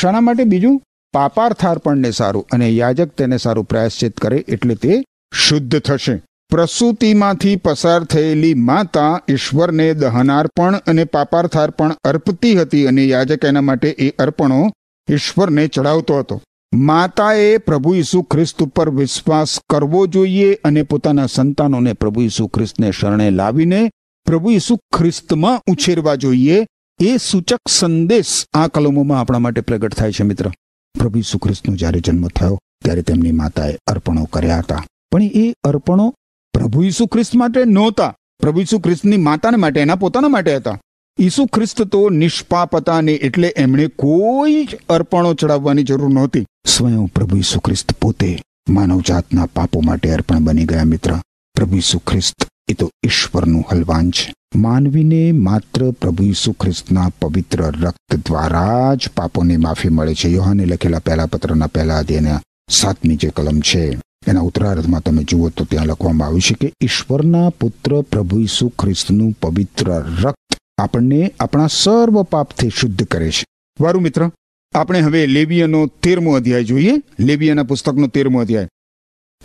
શાના 0.00 0.20
માટે 0.20 0.44
બીજું 0.44 0.80
પાપાર્થાર્પણને 1.12 2.10
સારું 2.10 2.46
અને 2.52 2.70
યાજક 2.70 3.08
તેને 3.08 3.36
સારું 3.36 3.64
પ્રાયશ્ચિત 3.64 4.20
કરે 4.20 4.44
એટલે 4.48 4.74
તે 4.74 5.04
શુદ્ધ 5.34 5.78
થશે. 5.78 6.22
પ્રસૂતિમાંથી 6.50 7.56
પસાર 7.56 8.04
થયેલી 8.04 8.54
માતા 8.54 9.20
ઈશ્વરને 9.30 9.94
દહનાર્પણ 9.94 10.76
અને 10.76 11.04
પાપાર્થાર્પણ 11.04 11.96
અર્પતી 12.04 12.54
હતી 12.56 12.86
અને 12.86 13.04
યાજક 13.04 13.44
એના 13.44 13.60
માટે 13.60 13.88
એ 13.88 14.10
અર્પણો 14.10 14.70
ઈશ્વરને 15.10 15.66
ચડાવતો 15.68 16.18
હતો. 16.18 16.42
માતાએ 16.74 17.58
પ્રભુ 17.58 17.94
ઈસુ 17.94 18.22
ખ્રિસ્ત 18.22 18.62
ઉપર 18.62 18.90
વિશ્વાસ 18.90 19.60
કરવો 19.70 20.06
જોઈએ 20.06 20.54
અને 20.64 20.82
પોતાના 20.82 21.26
સંતાનોને 21.26 21.92
પ્રભુ 21.92 22.22
ઈસુ 22.22 22.46
ખ્રિસ્તને 22.46 22.90
શરણે 22.90 23.30
લાવીને 23.30 23.90
પ્રભુ 24.26 24.50
ઈસુ 24.50 24.76
ખ્રિસ્તમાં 24.76 25.60
ઉછેરવા 25.66 26.14
જોઈએ 26.14 26.66
એ 27.00 27.16
સૂચક 27.16 27.68
સંદેશ 27.68 28.44
આ 28.54 28.66
કલમોમાં 28.66 29.20
આપણા 29.20 29.38
માટે 29.38 29.60
પ્રગટ 29.60 29.94
થાય 29.94 30.12
છે 30.12 30.22
મિત્ર. 30.22 30.50
પ્રભુ 30.94 31.18
ઈસુખ્રિસ્તનો 31.18 31.76
જ્યારે 31.76 32.00
જન્મ 32.00 32.28
થયો, 32.28 32.58
ત્યારે 32.84 33.02
તેમની 33.02 33.32
માતાએ 33.32 33.78
અર્પણો 33.86 34.24
કર્યા 34.24 34.58
હતા. 34.58 34.84
પણ 35.10 35.22
એ 35.22 35.54
અર્પણો 35.64 36.14
પ્રભુ 36.52 36.82
ઈસુ 36.82 37.08
માટે 37.34 37.64
નહોતા. 37.64 38.14
પ્રભુ 38.40 38.60
ઈસુ 38.60 38.82
માતાને 39.18 39.56
માટે, 39.56 39.80
એના 39.80 39.94
પોતાના 39.94 40.28
માટે 40.28 40.56
હતા. 40.56 40.80
ઈસુ 41.20 41.46
ખ્રિસ્ત 41.46 41.82
તો 41.82 42.10
નિષ્પાપ 42.10 42.76
હતા 42.76 43.00
ને 43.00 43.12
એટલે 43.12 43.54
એમણે 43.56 43.86
કોઈ 43.86 44.64
જ 44.64 44.78
અર્પણો 44.88 45.34
ચડાવવાની 45.34 45.82
જરૂર 45.82 46.12
નહોતી. 46.12 46.46
સ્વયં 46.66 47.06
પ્રભુ 47.06 47.36
ઈસુ 47.36 47.60
ખ્રિસ્ત 47.60 47.92
પોતે 47.92 48.42
માનવજાતના 48.68 49.46
પાપો 49.46 49.80
માટે 49.80 50.10
અર્પણ 50.10 50.38
બની 50.38 50.64
ગયા 50.64 50.84
મિત્ર. 50.84 51.14
પ્રભુ 51.54 51.76
ઈસુ 51.76 51.98
ખ્રિસ્ત 51.98 52.48
એ 52.68 52.74
તો 52.74 52.90
ઈશ્વરનું 53.06 53.64
હલવાન 53.72 54.10
છે. 54.10 54.34
માનવીને 54.54 55.32
માત્ર 55.32 55.90
પ્રભુ 55.90 56.24
ઈસુ 56.24 56.52
ખ્રિસ્તના 56.52 57.08
પવિત્ર 57.20 57.62
રક્ત 57.62 58.16
દ્વારા 58.16 58.94
જ 58.94 59.08
પાપોને 59.16 59.56
માફી 59.56 59.88
મળે 59.88 60.14
છે. 60.14 60.28
યોહાને 60.28 60.64
લખેલા 60.64 60.98
પહેલા 60.98 61.26
પત્રના 61.26 61.66
પહેલા 61.66 61.98
અધ્યાયના 61.98 62.40
સાતમી 62.70 63.16
જે 63.16 63.28
કલમ 63.28 63.60
છે, 63.60 63.98
એના 64.26 64.40
ઉત્તરાર્ધમાં 64.40 65.02
તમે 65.02 65.24
જુઓ 65.24 65.48
તો 65.48 65.64
ત્યાં 65.64 65.86
લખવામાં 65.86 66.28
આવ્યું 66.28 66.40
છે 66.40 66.54
કે 66.54 66.72
ઈશ્વરના 66.80 67.48
પુત્ર 67.50 68.00
પ્રભુ 68.00 68.40
ઈસુ 68.40 68.68
ખ્રિસ્તનું 68.68 69.32
પવિત્ર 69.32 69.88
રક્ત 70.22 70.56
આપણને 70.78 71.32
આપણા 71.40 71.66
સર્વ 71.66 72.22
પાપથી 72.22 72.70
શુદ્ધ 72.70 73.02
કરે 73.02 73.30
છે. 73.30 73.44
વારું 73.80 74.02
મિત્ર, 74.02 74.30
આપણે 74.74 75.00
હવે 75.00 75.26
લેબિયનો 75.26 75.86
તેરમો 75.86 76.34
અધ્યાય 76.34 76.64
જોઈએ. 76.64 76.92
લેબિયાના 77.20 77.62
પુસ્તકનો 77.62 78.06
તેરમો 78.06 78.40
અધ્યાય. 78.40 78.68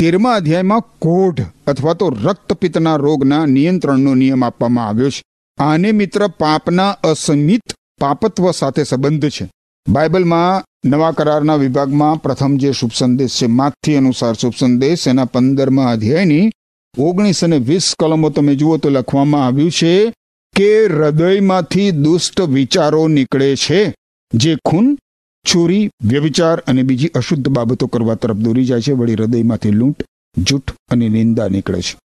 તેરમા 0.04 0.32
અધ્યાયમાં 0.32 0.82
કોઢ 1.00 1.42
અથવા 1.68 1.94
તો 1.94 2.10
રક્તપિત્તના 2.10 2.96
રોગના 2.96 3.46
નિયંત્રણનો 3.46 4.16
નિયમ 4.16 4.46
આપવામાં 4.46 4.88
આવ્યો 4.88 5.10
છે. 5.10 5.24
આને 5.58 5.92
મિત્ર 5.92 6.28
પાપના 6.28 6.90
અસમિત 6.90 7.62
પાપત્વ 8.00 8.52
સાથે 8.52 8.84
સંબંધ 8.84 9.30
છે. 9.30 9.52
બાઇબલમાં 9.90 10.64
નવા 10.90 11.12
કરારના 11.12 11.56
વિભાગમાં 11.56 12.22
પ્રથમ 12.22 12.58
જે 12.58 12.72
શુભ 12.72 12.92
સંદેશ 12.96 13.42
છે, 13.42 13.46
માથી 13.46 13.96
અનુસાર 13.96 14.34
શુભ 14.34 14.54
સંદેશ, 14.60 15.08
એના 15.08 15.26
પંદરમા 15.26 15.92
અધ્યાયની 15.92 16.50
ઓગણીસ 16.98 17.44
અને 17.44 17.58
વીસ 17.58 17.94
કલમો 18.00 18.30
તમે 18.30 18.56
જુઓ 18.56 18.78
તો 18.78 18.90
લખવામાં 18.90 19.46
આવ્યું 19.46 19.72
છે 19.72 20.14
કે 20.56 20.86
હૃદયમાંથી 20.86 21.92
દુષ્ટ 21.92 22.42
વિચારો 22.42 23.08
નીકળે 23.08 23.56
છે. 23.56 23.96
જે 24.34 24.58
ખૂન 24.66 24.98
ચોરી 25.46 25.90
વ્યભિચાર 26.04 26.60
અને 26.68 26.84
બીજી 26.84 27.08
અશુદ્ધ 27.08 27.50
બાબતો 27.50 27.88
કરવા 27.88 28.16
તરફ 28.16 28.36
દોરી 28.36 28.66
જાય 28.66 28.82
છે. 28.82 28.92
વળી 28.92 29.14
હૃદયમાંથી 29.14 29.72
લૂંટ, 29.72 30.04
જૂઠ 30.38 30.72
અને 30.90 31.10
નિંદા 31.10 31.48
નીકળે 31.48 31.82
છે. 31.82 31.98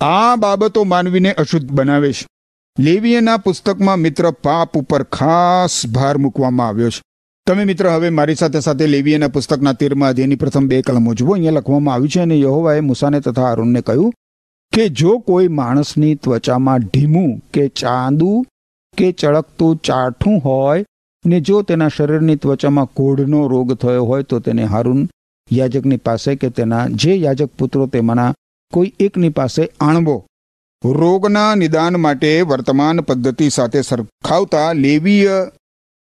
આ 0.00 0.36
બાબતો 0.36 0.84
માનવીને 0.84 1.32
અશુદ્ધ 1.32 1.70
બનાવે 1.70 2.12
છે. 2.12 2.26
લેવીયના 2.78 3.36
પુસ્તકમાં 3.36 3.96
મિત્ર 3.96 4.30
પાપ 4.30 4.76
ઉપર 4.76 5.02
ખાસ 5.02 5.86
ભાર 5.86 6.18
મૂકવામાં 6.18 6.68
આવ્યો 6.68 6.90
છે. 6.90 7.02
તમે 7.46 7.64
મિત્ર, 7.64 7.88
હવે 7.88 8.10
મારી 8.10 8.34
સાથે 8.34 8.60
સાથે 8.60 8.86
લેવીયના 8.86 9.28
પુસ્તકના 9.28 9.72
તીરમાં 9.72 10.08
અધ્યયની 10.08 10.36
પ્રથમ 10.36 10.68
બે 10.68 10.82
કલમો 10.82 11.14
જુઓ 11.14 11.32
અહીંયા 11.32 11.50
લખવામાં 11.50 11.94
આવ્યું 11.94 12.08
છે 12.08 12.20
અને 12.20 12.40
યહોવાએ 12.40 12.80
મૂસાને 12.80 13.20
તથા 13.20 13.50
અરુણને 13.52 13.80
કહ્યું 13.80 14.12
કે, 14.72 14.88
જો 14.88 15.18
કોઈ 15.18 15.48
માણસની 15.48 16.14
ત્વચામાં 16.14 16.78
ઢીમું 16.78 17.40
કે 17.54 17.68
ચાંદુ 17.68 18.46
કે 18.96 19.12
ચળકતું 19.12 19.76
ચાઠું 19.76 20.38
હોય 20.44 20.84
ને 21.24 21.40
જો 21.40 21.62
તેના 21.62 21.88
શરીરની 21.88 22.36
ત્વચામાં 22.36 22.86
કોઢનો 22.86 23.48
રોગ 23.48 23.74
થયો 23.74 24.04
હોય 24.04 24.22
તો 24.22 24.38
તેને 24.38 24.64
હારૂન 24.64 25.08
યાજકની 25.52 25.96
પાસે 25.96 26.36
કે 26.36 26.48
તેના 26.50 26.88
જે 26.88 27.14
યાજક 27.14 27.50
પુત્રો 27.58 27.86
તેમાંના 27.86 28.32
કોઈ 28.72 28.92
એકની 29.00 29.28
પાસે 29.28 29.70
આણવો. 29.80 30.26
રોગના 30.84 31.54
નિદાન 31.54 32.00
માટે 32.00 32.42
વર્તમાન 32.42 33.00
પદ્ધતિ 33.00 33.50
સાથે 33.50 33.80
સરખાવતા 33.82 34.72
લેવીય 34.72 35.50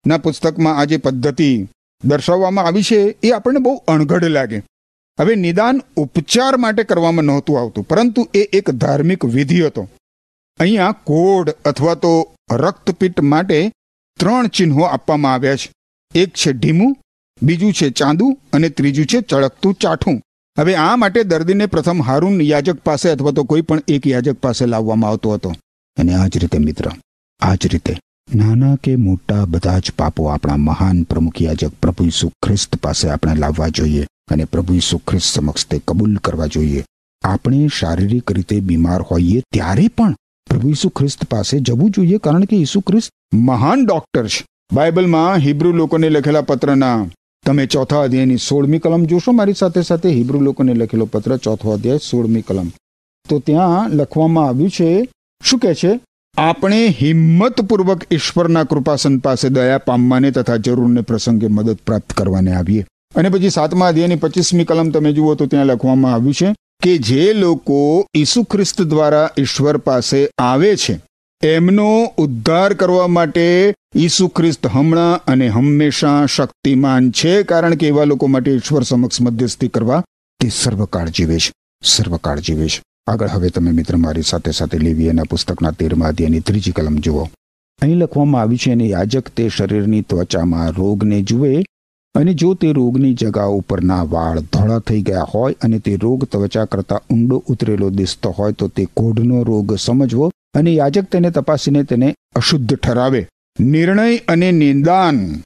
ના 0.08 0.18
પુસ્તકમાં 0.18 0.78
આ 0.78 0.86
જે 0.86 0.98
પદ્ધતિ 0.98 1.68
દર્શાવવામાં 2.04 2.66
આવી 2.66 2.82
છે, 2.82 3.16
એ 3.24 3.32
આપણને 3.32 3.60
બહુ 3.60 3.76
અણઘડ 3.88 4.24
લાગે. 4.24 4.64
હવે 5.20 5.36
નિદાન 5.36 5.82
ઉપચાર 5.98 6.58
માટે 6.58 6.84
કરવામાં 6.84 7.26
નહોતું 7.26 7.60
આવતું, 7.60 7.88
પરંતુ 7.88 8.28
એ 8.34 8.42
એક 8.54 8.72
ધાર્મિક 8.72 9.26
વિધિ 9.26 9.62
હતો. 9.62 9.88
અહીંયા 10.60 10.92
કોડ 10.92 11.50
અથવા 11.66 11.96
તો 11.96 12.34
રક્તપીઠ 12.52 13.20
માટે 13.20 13.72
ત્રણ 14.20 14.48
ચિહ્નો 14.48 14.84
આપવામાં 14.84 15.34
આવ્યા 15.34 15.56
છે. 15.56 15.72
એક 16.16 16.30
છે 16.34 16.52
ઢીમું 16.54 16.96
બીજું 17.42 17.74
છે 17.74 17.90
ચાંદુ 17.90 18.38
અને 18.54 18.70
ત્રીજું 18.70 19.06
છે 19.06 19.22
ચળકતું 19.22 19.74
ચાઠું. 19.74 20.22
હવે 20.58 20.76
આ 20.76 20.96
માટે 20.96 21.24
દર્દીને 21.24 21.66
પ્રથમ 21.66 22.02
હારૂન 22.02 22.42
યાજક 22.42 22.80
પાસે 22.84 23.10
અથવા 23.10 23.32
તો 23.32 23.44
કોઈ 23.44 23.62
પણ 23.62 23.82
એક 23.88 24.08
યાજક 24.08 24.38
પાસે 24.38 24.66
લાવવામાં 24.66 25.10
આવતો 25.10 25.34
હતો. 25.34 25.52
અને 25.98 26.16
આ 26.16 26.28
જ 26.28 26.38
રીતે 26.38 26.58
મિત્ર, 26.58 26.92
આ 27.42 27.56
જ 27.56 27.68
રીતે 27.68 27.94
નાના 28.36 28.76
કે 28.84 28.96
મોટા 28.96 29.46
બધા 29.46 29.80
જ 29.80 29.92
પાપો 29.98 30.28
આપણા 30.28 30.58
મહાન 30.58 31.04
પ્રમુખ 31.04 31.42
યાજક 31.42 31.74
પ્રભુ 31.82 32.06
ઈસુ 32.06 32.32
ખ્રિસ્ત 32.46 32.76
પાસે 32.76 33.10
આપણે 33.10 33.36
લાવવા 33.36 33.68
જોઈએ 33.68 34.08
અને 34.32 34.46
પ્રભુ 34.46 34.74
ઈસુ 34.74 34.98
ખ્રિસ્ત 34.98 35.36
સમક્ષ 35.36 35.68
તે 35.68 35.82
કબૂલ 35.88 36.18
કરવા 36.18 36.48
જોઈએ. 36.48 36.84
આપણે 37.24 37.68
શારીરિક 37.68 38.32
રીતે 38.32 38.60
બીમાર 38.60 39.02
હોઈએ 39.02 39.44
ત્યારે 39.52 39.88
પણ 39.88 40.16
પ્રભુ 40.50 40.70
ઈસુ 40.70 40.90
ખ્રિસ્ત 40.90 41.26
પાસે 41.30 41.60
જવું 41.60 41.92
જોઈએ 41.92 42.18
કારણ 42.18 42.44
કે 42.44 42.56
ઈસુ 42.56 42.80
ખ્રિસ્ત 42.80 43.36
મહાન 43.36 43.86
ડોક્ટર 43.86 44.28
છે. 44.28 44.46
બાઇબલમાં 44.74 45.38
હિબ્રુ 45.38 45.72
લોકોને 45.72 46.10
લખેલા 46.10 46.42
પત્રના 46.42 47.06
તમે 47.46 47.66
ચોથા 47.66 48.02
અધ્યાયની 48.02 48.38
સોળમી 48.38 48.80
કલમ 48.80 49.06
જોશો, 49.06 49.32
મારી 49.32 49.54
સાથે 49.54 49.82
સાથે 49.82 50.10
હિબ્રુ 50.10 50.40
લોકોને 50.40 50.74
લખેલો 50.74 51.06
પત્ર 51.06 51.38
ચોથો 51.38 51.72
અધ્યાય 51.72 51.98
સોળમી 51.98 52.42
કલમ. 52.42 52.68
તો 53.30 53.40
ત્યાં 53.40 53.90
લખવામાં 53.90 54.48
આવ્યું 54.48 54.70
છે, 54.70 55.10
શું 55.44 55.60
કહે 55.60 55.74
છે? 55.74 56.00
આપણે 56.38 56.88
હિંમતપૂર્વક 56.88 58.02
ઈશ્વરના 58.12 58.64
કૃપાસન 58.64 59.18
પાસે 59.18 59.50
દયા 59.50 59.78
પામવાને 59.78 60.32
તથા 60.32 60.56
જરૂરને 60.56 61.02
પ્રસંગે 61.02 61.48
મદદ 61.48 61.78
પ્રાપ્ત 61.86 62.14
કરવાને 62.14 62.56
આવીએ. 62.56 62.86
અને 63.16 63.30
પછી 63.30 63.50
સાતમા 63.50 63.88
અધ્યાયની 63.88 64.16
પચીસમી 64.16 64.64
કલમ 64.66 64.90
તમે 64.90 65.14
જુઓ 65.14 65.36
તો 65.36 65.46
ત્યાં 65.46 65.66
લખવામાં 65.66 66.14
આવ્યું 66.14 66.34
છે 66.34 66.56
કે 66.84 66.98
જે 67.00 67.34
લોકો 67.34 68.06
ઈસુ 68.16 68.44
ખ્રિસ્ત 68.44 68.82
દ્વારા 68.82 69.30
ઈશ્વર 69.40 69.78
પાસે 69.78 70.30
આવે 70.38 70.76
છે, 70.76 71.00
એમનો 71.42 72.14
ઉદ્ધાર 72.18 72.74
કરવા 72.74 73.08
માટે 73.08 73.74
ઈસુ 73.96 74.28
ખ્રિસ્ત 74.28 74.68
હમણાં 74.68 75.22
અને 75.26 75.48
હંમેશા 75.48 76.26
શક્તિમાન 76.26 77.12
છે, 77.12 77.44
કારણ 77.44 77.76
કે 77.76 77.88
એવા 77.88 78.04
લોકો 78.04 78.28
માટે 78.28 78.52
ઈશ્વર 78.52 78.84
સમક્ષ 78.84 79.22
મધ્યસ્થી 79.22 79.68
કરવા 79.68 80.04
તે 80.40 80.50
સર્વકાળ 80.50 81.10
જીવે 81.10 81.38
છે 81.38 81.52
સર્વકાળ 81.84 82.40
જીવે 82.40 82.68
છે. 82.68 82.82
આગળ 83.08 83.28
હવે 83.28 83.50
તમે 83.50 83.72
મિત્ર 83.72 83.96
મારી 83.98 84.22
સાથે 84.22 84.52
સાથે 84.52 84.78
લેવીએના 84.78 85.24
પુસ્તકના 85.24 85.72
તેરમા 85.72 86.12
ત્રીજી 86.12 86.72
કલમ 86.72 86.98
જુઓ. 86.98 87.30
અહીં 87.82 87.98
લખવામાં 87.98 88.42
આવ્યું 88.42 88.58
છે, 88.58 88.72
અને 88.72 88.88
યાજક 88.88 89.30
તે 89.30 89.50
શરીરની 89.50 90.02
ત્વચામાં 90.02 90.72
રોગને 90.72 91.22
જુએ 91.22 91.64
અને 92.16 92.34
જો 92.34 92.54
તે 92.54 92.72
રોગની 92.72 93.14
જગા 93.14 93.46
ઉપરના 93.46 94.04
વાળ 94.04 94.40
ધોળા 94.40 94.80
થઈ 94.80 95.02
ગયા 95.02 95.26
હોય 95.36 95.56
અને 95.62 95.80
તે 95.80 95.96
રોગ 95.96 96.26
ત્વચા 96.26 96.66
કરતા 96.66 97.02
ઊંડો 97.10 97.44
ઉતરેલો 97.48 97.90
દિસતો 97.90 98.30
હોય 98.30 98.52
તો 98.52 98.68
તે 98.68 98.86
કોઢનો 98.94 99.44
રોગ 99.44 99.76
સમજવો 99.76 100.32
અને 100.54 100.74
યાજક 100.74 101.04
તેને 101.04 101.30
તપાસીને 101.30 101.84
તેને 101.84 102.16
અશુદ્ધ 102.36 102.76
ઠરાવે. 102.76 103.28
નિર્ણય 103.60 104.18
અને 104.18 104.52
નિદાન. 104.52 105.42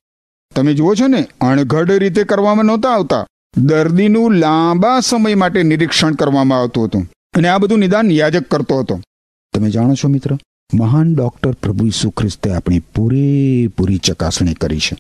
તમે 0.55 0.73
જુઓ 0.73 0.95
છો 0.95 1.07
ને, 1.07 1.27
અણઘડ 1.41 1.91
રીતે 1.91 2.23
કરવામાં 2.23 2.65
નહોતા 2.65 2.89
આવતા. 2.89 3.25
દર્દીનું 3.57 4.31
લાંબા 4.31 4.99
સમય 4.99 5.35
માટે 5.35 5.63
નિરીક્ષણ 5.63 6.13
કરવામાં 6.13 6.59
આવતું 6.59 6.85
હતું 6.85 7.09
અને 7.37 7.47
આ 7.47 7.57
બધું 7.57 7.79
નિદાન 7.79 8.11
યાજક 8.11 8.47
કરતો 8.47 8.79
હતો. 8.79 9.01
તમે 9.53 9.69
જાણો 9.69 9.93
છો 9.93 10.07
મિત્ર, 10.07 10.37
મહાન 10.73 11.15
ડોક્ટર 11.15 11.51
પ્રભુ 11.51 11.85
ઈસુ 11.85 12.09
ખ્રિસ્તે 12.09 12.53
આપણી 12.53 12.79
પૂરેપૂરી 12.79 13.97
ચકાસણી 13.97 14.53
કરી 14.53 14.79
છે. 14.79 14.97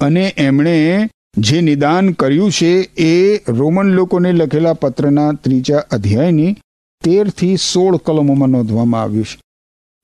અને 0.00 0.34
એમણે 0.36 1.08
જે 1.38 1.60
નિદાન 1.60 2.12
કર્યું 2.12 2.52
છે 2.52 2.82
એ 2.96 3.40
રોમન 3.48 3.86
લોકોને 3.86 4.32
લખેલા 4.32 4.72
પત્રના 4.72 5.32
ત્રીજા 5.32 5.78
અધ્યાયની 5.90 6.56
તેરથી 7.04 7.56
સોળ 7.56 7.96
કલમોમાં 7.96 8.48
નોંધવામાં 8.48 9.02
આવ્યું 9.02 9.24
છે. 9.24 9.40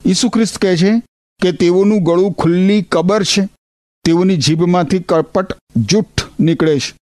ઈસુ 0.06 0.28
ખ્રિસ્ત 0.28 0.58
કહે 0.58 0.76
છે 0.76 1.02
કે 1.40 1.52
તેઓનું 1.52 2.02
ગળું 2.02 2.32
ખુલ્લી 2.32 2.82
કબર 2.82 3.22
છે. 3.22 3.48
તેઓની 4.04 4.36
જીભમાંથી 4.36 4.98
કપટ 4.98 5.56
જૂઠ 5.76 6.06
નીકળે 6.40 6.78
છે. 6.78 6.98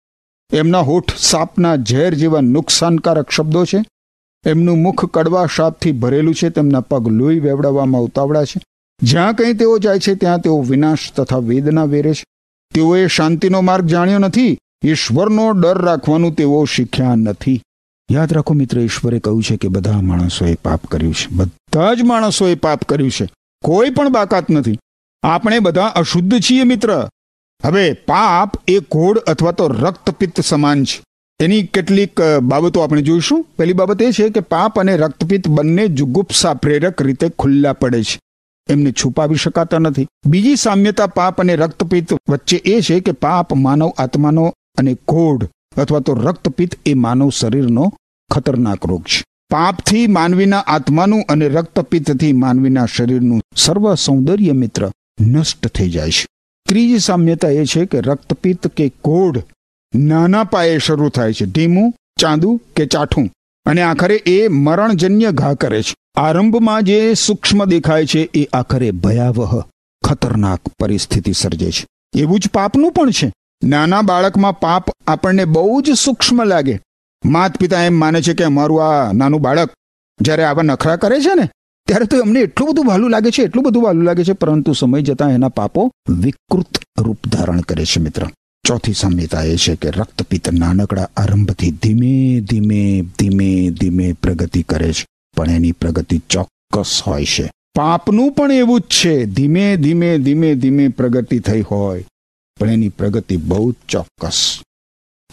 એમના 0.56 0.80
હોઠ 0.80 1.16
સાપના 1.16 1.76
ઝેર 1.76 2.14
જેવા 2.14 2.40
નુકસાનકારક 2.40 3.30
શબ્દો 3.30 3.64
છે. 3.64 3.84
એમનું 4.46 4.78
મુખ 4.78 5.04
કડવા 5.04 5.46
શાપથી 5.46 5.92
ભરેલું 5.92 6.34
છે. 6.34 6.50
તેમના 6.50 6.80
પગ 6.80 7.08
લોહી 7.08 7.40
વેવડાવવામાં 7.40 8.00
ઉતાવળા 8.00 8.44
છે. 8.44 8.60
જ્યાં 9.02 9.34
કંઈ 9.34 9.54
તેઓ 9.54 9.78
જાય 9.78 9.98
છે, 9.98 10.14
ત્યાં 10.14 10.40
તેઓ 10.40 10.62
વિનાશ 10.62 11.12
તથા 11.12 11.38
વેદના 11.38 11.84
વેરે 11.84 12.14
છે. 12.14 12.24
તેઓએ 12.74 13.06
શાંતિનો 13.06 13.60
માર્ગ 13.60 13.86
જાણ્યો 13.86 14.18
નથી, 14.18 14.58
ઈશ્વરનો 14.84 15.50
ડર 15.50 15.82
રાખવાનું 15.82 16.34
તેઓ 16.34 16.64
શીખ્યા 16.64 17.14
નથી. 17.14 17.62
યાદ 18.12 18.32
રાખો 18.32 18.54
મિત્ર, 18.54 18.80
ઈશ્વરે 18.80 19.18
કહ્યું 19.18 19.42
છે 19.42 19.56
કે 19.56 19.68
બધા 19.68 20.00
માણસોએ 20.00 20.54
પાપ 20.54 20.86
કર્યું 20.86 21.14
છે. 21.14 21.26
બધા 21.30 21.94
જ 21.94 22.02
માણસોએ 22.02 22.54
પાપ 22.54 22.84
કર્યું 22.84 23.10
છે. 23.10 23.28
કોઈ 23.64 23.90
પણ 23.90 24.08
બાકાત 24.08 24.50
નથી. 24.50 24.78
આપણે 25.22 25.58
બધા 25.58 25.84
અશુદ્ધ 25.84 26.40
છીએ 26.40 26.64
મિત્ર. 26.64 27.08
હવે 27.64 27.92
પાપ 27.92 28.52
એ 28.68 28.78
ઘોડ 28.78 29.18
અથવા 29.18 29.52
તો 29.52 29.68
રક્તપિત્ત 29.68 30.40
સમાન 30.40 30.84
છે. 30.84 31.04
એની 31.40 31.62
કેટલીક 31.62 32.20
બાબતો 32.42 32.80
આપણે 32.80 33.02
જોઈશું. 33.02 33.46
પહેલી 33.56 33.72
બાબત 33.72 34.02
એ 34.02 34.12
છે 34.12 34.28
કે 34.28 34.40
પાપ 34.40 34.80
અને 34.80 34.96
રક્તપિત્ત 34.96 35.48
બંને 35.48 35.88
જુગુપ્સા 35.88 36.54
પ્રેરક 36.54 37.02
રીતે 37.02 37.28
ખુલ્લા 37.28 37.72
પડે 37.72 38.02
છે. 38.02 38.20
એમને 38.70 38.92
છુપાવી 38.92 39.34
શકાતા 39.34 39.78
નથી. 39.78 40.08
બીજી 40.26 40.56
સામ્યતા 40.56 41.06
પાપ 41.06 41.40
અને 41.40 41.56
રક્તપિત્ત 41.56 42.12
વચ્ચે 42.28 42.56
એ 42.56 42.80
છે 42.80 43.00
કે 43.00 43.12
પાપ 43.12 43.54
માનવ 43.54 43.92
આત્માનો 43.98 44.54
અને 44.78 44.94
કોઢ 44.94 45.44
અથવા 45.76 46.00
તો 46.00 46.14
રક્તપિત્ત 46.14 46.78
એ 46.86 46.94
માનવ 46.94 47.30
શરીરનો 47.30 47.92
ખતરનાક 48.30 48.86
રોગ 48.86 49.02
છે. 49.02 49.24
પાપથી 49.50 50.06
માનવીના 50.06 50.58
આત્માનું 50.58 51.24
અને 51.28 51.48
રક્તપિત્તથી 51.48 52.32
માનવીના 52.32 52.86
શરીરનું 52.86 53.40
સર્વ 53.56 53.94
સૌંદર્ય 53.94 54.52
મિત્ર 54.52 54.90
નષ્ટ 55.20 55.66
થઈ 55.66 55.90
જાય 55.90 56.10
છે. 56.10 56.26
ત્રીજી 56.68 56.98
સામ્યતા 56.98 57.48
એ 57.48 57.64
છે 57.64 57.86
કે 57.86 58.00
રક્તપિત્ત 58.00 58.68
કે 58.68 58.92
કોઢ 59.02 59.38
નાના 59.94 60.44
પાયે 60.44 60.78
શરૂ 60.78 61.08
થાય 61.08 61.32
છે. 61.32 61.46
ધીમું, 61.46 61.94
ચાંદુ 62.20 62.60
કે 62.76 62.86
ચાઠું. 62.86 63.30
અને 63.70 63.82
આખરે 63.82 64.16
એ 64.26 64.48
મરણજન્ય 64.48 65.30
ઘા 65.30 65.54
કરે 65.54 65.82
છે. 65.82 65.94
આરંભમાં 66.16 66.82
જે 66.82 67.14
સૂક્ષ્મ 67.14 67.64
દેખાય 67.64 68.06
છે, 68.06 68.30
એ 68.34 68.44
આખરે 68.52 68.90
ભયાવહ, 68.90 69.62
ખતરનાક 70.02 70.60
પરિસ્થિતિ 70.80 71.32
સર્જે 71.32 71.70
છે. 71.70 71.86
એવું 72.16 72.40
જ 72.40 72.48
પાપનું 72.48 72.92
પણ 72.92 73.10
છે. 73.10 73.32
નાના 73.64 74.02
બાળકમાં 74.02 74.60
પાપ 74.60 74.90
આપણને 75.06 75.44
બહુ 75.44 75.80
જ 75.80 75.92
સૂક્ષ્મ 75.92 76.44
લાગે. 76.44 76.80
માત 77.24 77.58
પિતા 77.58 77.82
એમ 77.82 77.94
માને 77.94 78.22
છે 78.22 78.34
કે 78.34 78.44
અમારું 78.44 78.82
આ 78.84 79.12
નાનું 79.12 79.40
બાળક 79.40 79.70
જ્યારે 80.20 80.44
આવા 80.44 80.62
નખરા 80.62 80.96
કરે 80.96 81.20
છે 81.20 81.34
ને, 81.34 81.46
ત્યારે 81.86 82.04
તો 82.04 82.16
એમને 82.16 82.40
એટલું 82.40 82.68
બધું 82.68 82.86
વાલું 82.86 83.10
લાગે 83.10 83.30
છે, 83.30 83.42
એટલું 83.42 83.64
બધું 83.64 83.82
વાલું 83.82 84.04
લાગે 84.04 84.24
છે, 84.24 84.32
પરંતુ 84.32 84.72
સમય 84.72 85.02
જતાં 85.02 85.30
એના 85.30 85.48
પાપો 85.48 85.90
વિકૃત 86.08 86.78
રૂપ 86.98 87.18
ધારણ 87.28 87.60
કરે 87.60 87.84
છે 87.84 88.00
મિત્ર. 88.00 88.22
ચોથી 88.64 88.92
સંહિતા 88.92 89.42
એ 89.42 89.56
છે 89.56 89.74
કે 89.74 89.90
રક્તપિત્ત 89.90 90.52
નાનકડા 90.52 91.08
આરંભથી 91.16 91.70
ધીમે 91.70 92.40
ધીમે 92.40 93.04
ધીમે 93.18 93.70
ધીમે 93.70 94.12
પ્રગતિ 94.12 94.62
કરે 94.62 94.92
છે. 94.92 95.06
પણ 95.36 95.50
એની 95.50 95.72
પ્રગતિ 95.72 96.22
ચોક્કસ 96.30 97.02
હોય 97.06 97.24
છે. 97.24 97.50
પાપનું 97.74 98.32
પણ 98.32 98.52
એવું 98.52 98.80
જ 98.80 98.82
છે. 98.82 99.24
ધીમે 99.24 99.76
ધીમે 99.76 100.18
ધીમે 100.18 100.54
ધીમે 100.54 100.88
પ્રગતિ 100.88 101.38
થઈ 101.38 101.60
હોય. 101.60 102.04
પણ 102.60 102.70
એની 102.70 102.88
પ્રગતિ 102.88 103.36
બહુ 103.36 103.74
ચોક્કસ. 103.88 104.60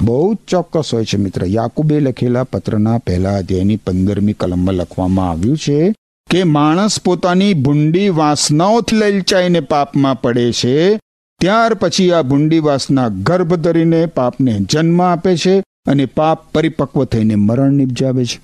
બહુ 0.02 0.34
જ 0.34 0.38
ચોક્કસ 0.48 0.94
હોય 0.94 1.06
છે 1.06 1.18
મિત્ર. 1.18 1.46
યાકુબે 1.46 2.00
લખેલા 2.00 2.44
પત્રના 2.44 2.98
પહેલા 2.98 3.38
અધ્યાયની 3.38 3.76
પંદરમી 3.76 4.34
કલમમાં 4.34 4.76
લખવામાં 4.76 5.30
આવ્યું 5.30 5.58
છે 5.58 5.94
કે 6.30 6.44
માણસ 6.44 7.02
પોતાની 7.02 7.54
ભૂંડી 7.54 8.10
વાસનાઓથી 8.10 8.96
લલચાઈને 8.96 9.60
પાપમાં 9.60 10.22
પડે 10.22 10.52
છે. 10.52 11.00
ત્યાર 11.42 11.74
પછી 11.74 12.12
આ 12.12 12.22
ભૂંડીવાસના 12.22 13.08
ગર્ભ 13.08 13.54
ધરીને 13.56 14.06
પાપને 14.06 14.54
જન્મ 14.60 15.02
આપે 15.02 15.38
છે 15.38 15.64
અને 15.86 16.06
પાપ 16.06 16.40
પરિપક્વ 16.52 17.04
થઈને 17.04 17.36
મરણ 17.36 17.74
નિપજાવે 17.74 18.26
છે. 18.26 18.40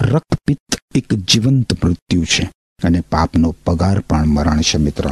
રક્તપિત્ત 0.00 0.78
એક 0.94 1.14
જીવંત 1.14 1.84
મૃત્યુ 1.84 2.24
છે 2.24 2.44
અને 2.84 3.00
પાપનો 3.00 3.54
પગાર 3.64 4.00
પણ 4.00 4.26
મરણ 4.26 4.60
છે, 4.60 4.78
મિત્ર. 4.78 5.06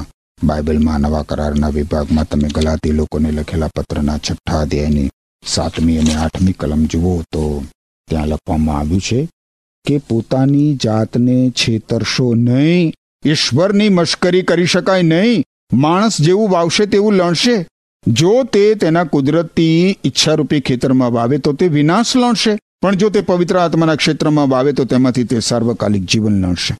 બાઇબલમાં 0.44 1.00
નવા 1.00 1.22
કરારના 1.22 1.68
વિભાગમાં 1.68 2.28
તમે 2.28 2.48
ગલાતી 2.48 2.92
લોકોને 2.92 3.30
લખેલા 3.30 3.74
પત્રના 3.76 4.18
છઠ્ઠા 4.18 4.60
અધ્યાયની 4.60 5.10
સાતમી 5.46 5.98
અને 5.98 6.14
આઠમી 6.14 6.52
કલમ 6.52 6.84
જુઓ 6.84 7.22
તો 7.32 7.64
ત્યાં 8.08 8.28
લખવામાં 8.28 8.78
આવ્યું 8.78 9.00
છે 9.00 9.20
કે 9.84 9.98
પોતાની 9.98 10.74
જાતને 10.74 11.50
છેતરશો 11.50 12.34
નહીં, 12.34 12.92
ઈશ્વરની 13.24 13.88
મશ્કરી 13.88 14.42
કરી 14.42 14.66
શકાય 14.66 15.02
નહીં 15.02 15.44
માણસ 15.72 16.20
જેવું 16.20 16.50
વાવશે 16.50 16.86
તેવું 16.86 17.12
લણશે? 17.12 17.66
જો 18.06 18.44
તે 18.44 18.74
તેના 18.74 19.04
કુદરતી 19.04 19.98
ઈચ્છારૂપી 20.04 20.60
ખેતરમાં 20.60 21.12
વાવે 21.12 21.38
તો 21.38 21.52
તે 21.52 21.68
વિનાશ 21.68 22.16
લણશે. 22.16 22.58
પણ 22.82 22.94
જો 22.94 23.10
તે 23.10 23.20
પવિત્ર 23.20 23.58
આત્માના 23.58 23.94
ક્ષેત્રમાં 23.94 24.48
વાવે 24.48 24.72
તો 24.72 24.84
તેમાંથી 24.84 25.24
તે 25.24 25.40
સાર્વકાલિક 25.40 26.04
જીવન 26.04 26.32
લણશે. 26.32 26.76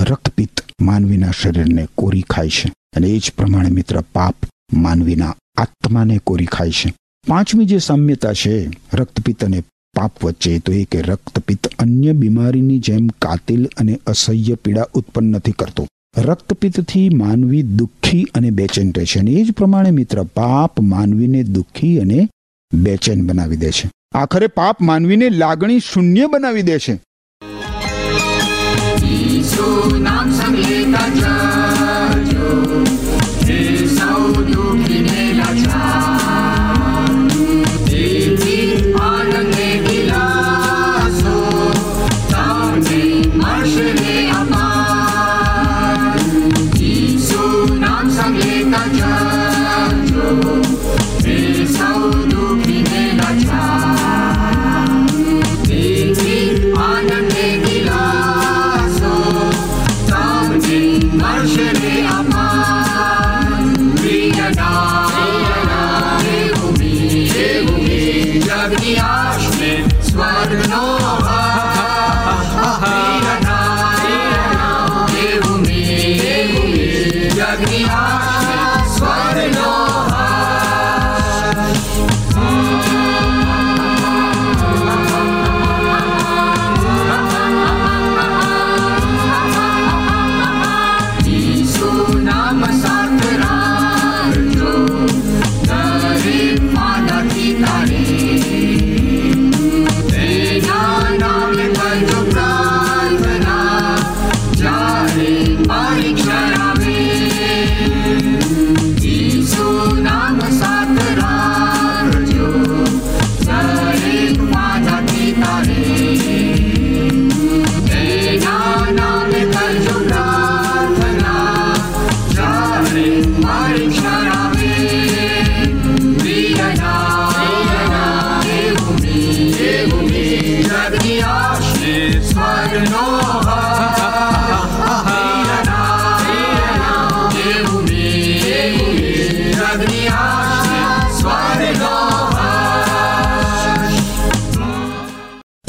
રક્તપિત્ત 0.00 0.64
માનવીના 0.82 1.30
શરીરને 1.30 1.88
કોરી 1.94 2.22
ખાય 2.30 2.48
છે 2.48 2.72
અને 2.96 3.08
એ 3.08 3.18
જ 3.18 3.32
પ્રમાણે 3.36 3.68
મિત્ર 3.68 4.00
પાપ 4.00 4.36
માનવીના 4.72 5.34
આત્માને 5.56 6.18
કોરી 6.18 6.46
ખાય 6.46 6.70
છે. 6.70 6.94
પાંચમી 7.28 7.64
જે 7.64 7.78
સામ્યતા 7.78 8.32
છે, 8.32 8.70
રક્તપિત્ત 8.94 9.44
અને 9.44 9.60
પાપ 9.96 10.24
વચ્ચે, 10.24 10.58
તો 10.58 10.72
એ 10.72 10.84
કે 10.84 11.00
રક્તપિત્ત 11.00 11.66
અન્ય 11.78 12.12
બીમારીની 12.12 12.78
જેમ 12.78 13.08
કાતિલ 13.08 13.66
અને 13.66 14.00
અસહ્ય 14.06 14.54
પીડા 14.54 14.86
ઉત્પન્ન 14.94 15.26
નથી 15.26 15.52
કરતો. 15.52 15.86
રક્તપિત્તથી 16.18 17.08
માનવી 17.08 17.62
દુઃખી 17.62 18.26
અને 18.34 18.50
બેચેન 18.50 18.92
રહે 18.96 19.04
છે 19.04 19.18
અને 19.18 19.30
એ 19.30 19.44
જ 19.44 19.52
પ્રમાણે 19.52 19.90
મિત્ર, 19.90 20.22
પાપ 20.22 20.80
માનવીને 20.80 21.42
દુઃખી 21.42 21.98
અને 21.98 22.28
બેચેન 22.74 23.26
બનાવી 23.26 23.56
દે 23.56 23.70
છે. 23.70 23.90
આખરે 24.14 24.46
પાપ 24.46 24.82
માનવીને 24.82 25.30
લાગણી 25.30 25.80
શૂન્ય 25.80 26.26
બનાવી 26.26 26.62
દે 26.62 26.78
છે. 26.78 27.00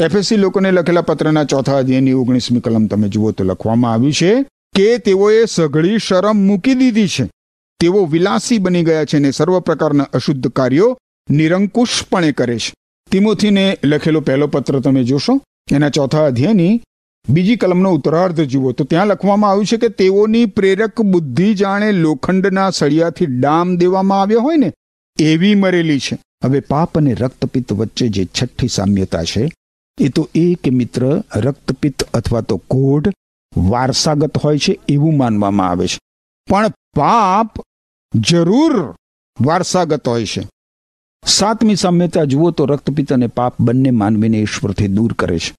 એફએસસી 0.02 0.36
લોકોને 0.36 0.70
લખેલા 0.70 1.00
પત્રના 1.00 1.44
ચોથા 1.44 1.78
અધ્યાયની 1.78 2.12
ઓગણીસમી 2.12 2.60
કલમ 2.60 2.86
તમે 2.86 3.08
જુઓ 3.08 3.32
તો 3.32 3.44
લખવામાં 3.44 3.92
આવ્યું 3.92 4.12
છે 4.12 4.30
કે 4.76 4.98
તેઓએ 4.98 5.44
સઘળી 5.44 5.98
શરમ 5.98 6.36
મૂકી 6.36 6.74
દીધી 6.74 7.08
છે. 7.08 7.24
તેઓ 7.80 8.04
વિલાસી 8.06 8.58
બની 8.58 8.82
ગયા 8.82 9.04
છે 9.04 9.16
અને 9.16 9.30
સર્વ 9.30 9.60
પ્રકારના 9.60 10.08
અશુદ્ધ 10.12 10.48
કાર્યો 10.48 10.98
નિરંકુશપણે 11.30 12.32
કરે 12.32 12.58
છે. 12.58 12.74
તિમોથીને 13.10 13.78
લખેલો 13.84 14.20
પહેલો 14.20 14.46
પત્ર 14.46 14.80
તમે 14.80 15.04
જોશો, 15.04 15.40
એના 15.72 15.88
ચોથા 15.88 16.26
અધ્યાયની 16.26 16.82
બીજી 17.28 17.56
કલમનો 17.56 17.92
ઉત્તરાર્ધ 17.92 18.40
જુઓ 18.40 18.72
તો 18.72 18.84
ત્યાં 18.84 19.06
લખવામાં 19.06 19.50
આવ્યું 19.50 19.66
છે 19.66 19.76
કે 19.76 19.88
તેઓની 19.88 20.46
પ્રેરક 20.46 21.00
બુદ્ધિ 21.00 21.54
જાણે 21.54 21.92
લોખંડના 21.92 22.70
સળિયાથી 22.70 23.26
ડામ 23.26 23.76
દેવામાં 23.76 24.20
આવ્યો 24.20 24.40
હોય 24.40 24.56
ને, 24.56 24.72
એવી 25.18 25.54
મરેલી 25.54 25.98
છે. 25.98 26.18
હવે 26.44 26.60
પાપ 26.60 26.98
અને 26.98 27.14
રક્તપિત્ત 27.14 27.72
વચ્ચે 27.72 28.08
જે 28.08 28.24
છઠ્ઠી 28.24 28.68
સામ્યતા 28.68 29.24
છે 29.24 29.50
એ 30.00 30.08
તો 30.08 30.28
એ 30.34 30.54
કે 30.54 30.70
મિત્ર, 30.70 31.22
રક્તપિત્ત 31.36 32.02
અથવા 32.02 32.40
તો 32.40 32.56
કોઢ 32.56 33.08
વારસાગત 33.56 34.38
હોય 34.38 34.58
છે 34.58 34.78
એવું 34.88 35.16
માનવામાં 35.16 35.70
આવે 35.70 35.86
છે. 35.86 35.98
પણ 36.50 36.68
પાપ 36.68 37.54
જરૂર 38.14 38.94
વારસાગત 39.40 40.08
હોય 40.08 40.26
છે. 40.26 40.48
સાતમી 41.26 41.76
સામ્યતા 41.76 42.24
જુઓ 42.24 42.50
તો 42.50 42.64
રક્તપિત્ત 42.64 43.12
અને 43.12 43.26
પાપ 43.26 43.60
બંને 43.60 43.90
માનવીને 43.90 44.40
ઈશ્વરથી 44.40 44.88
દૂર 44.88 45.12
કરે 45.12 45.38
છે. 45.38 45.56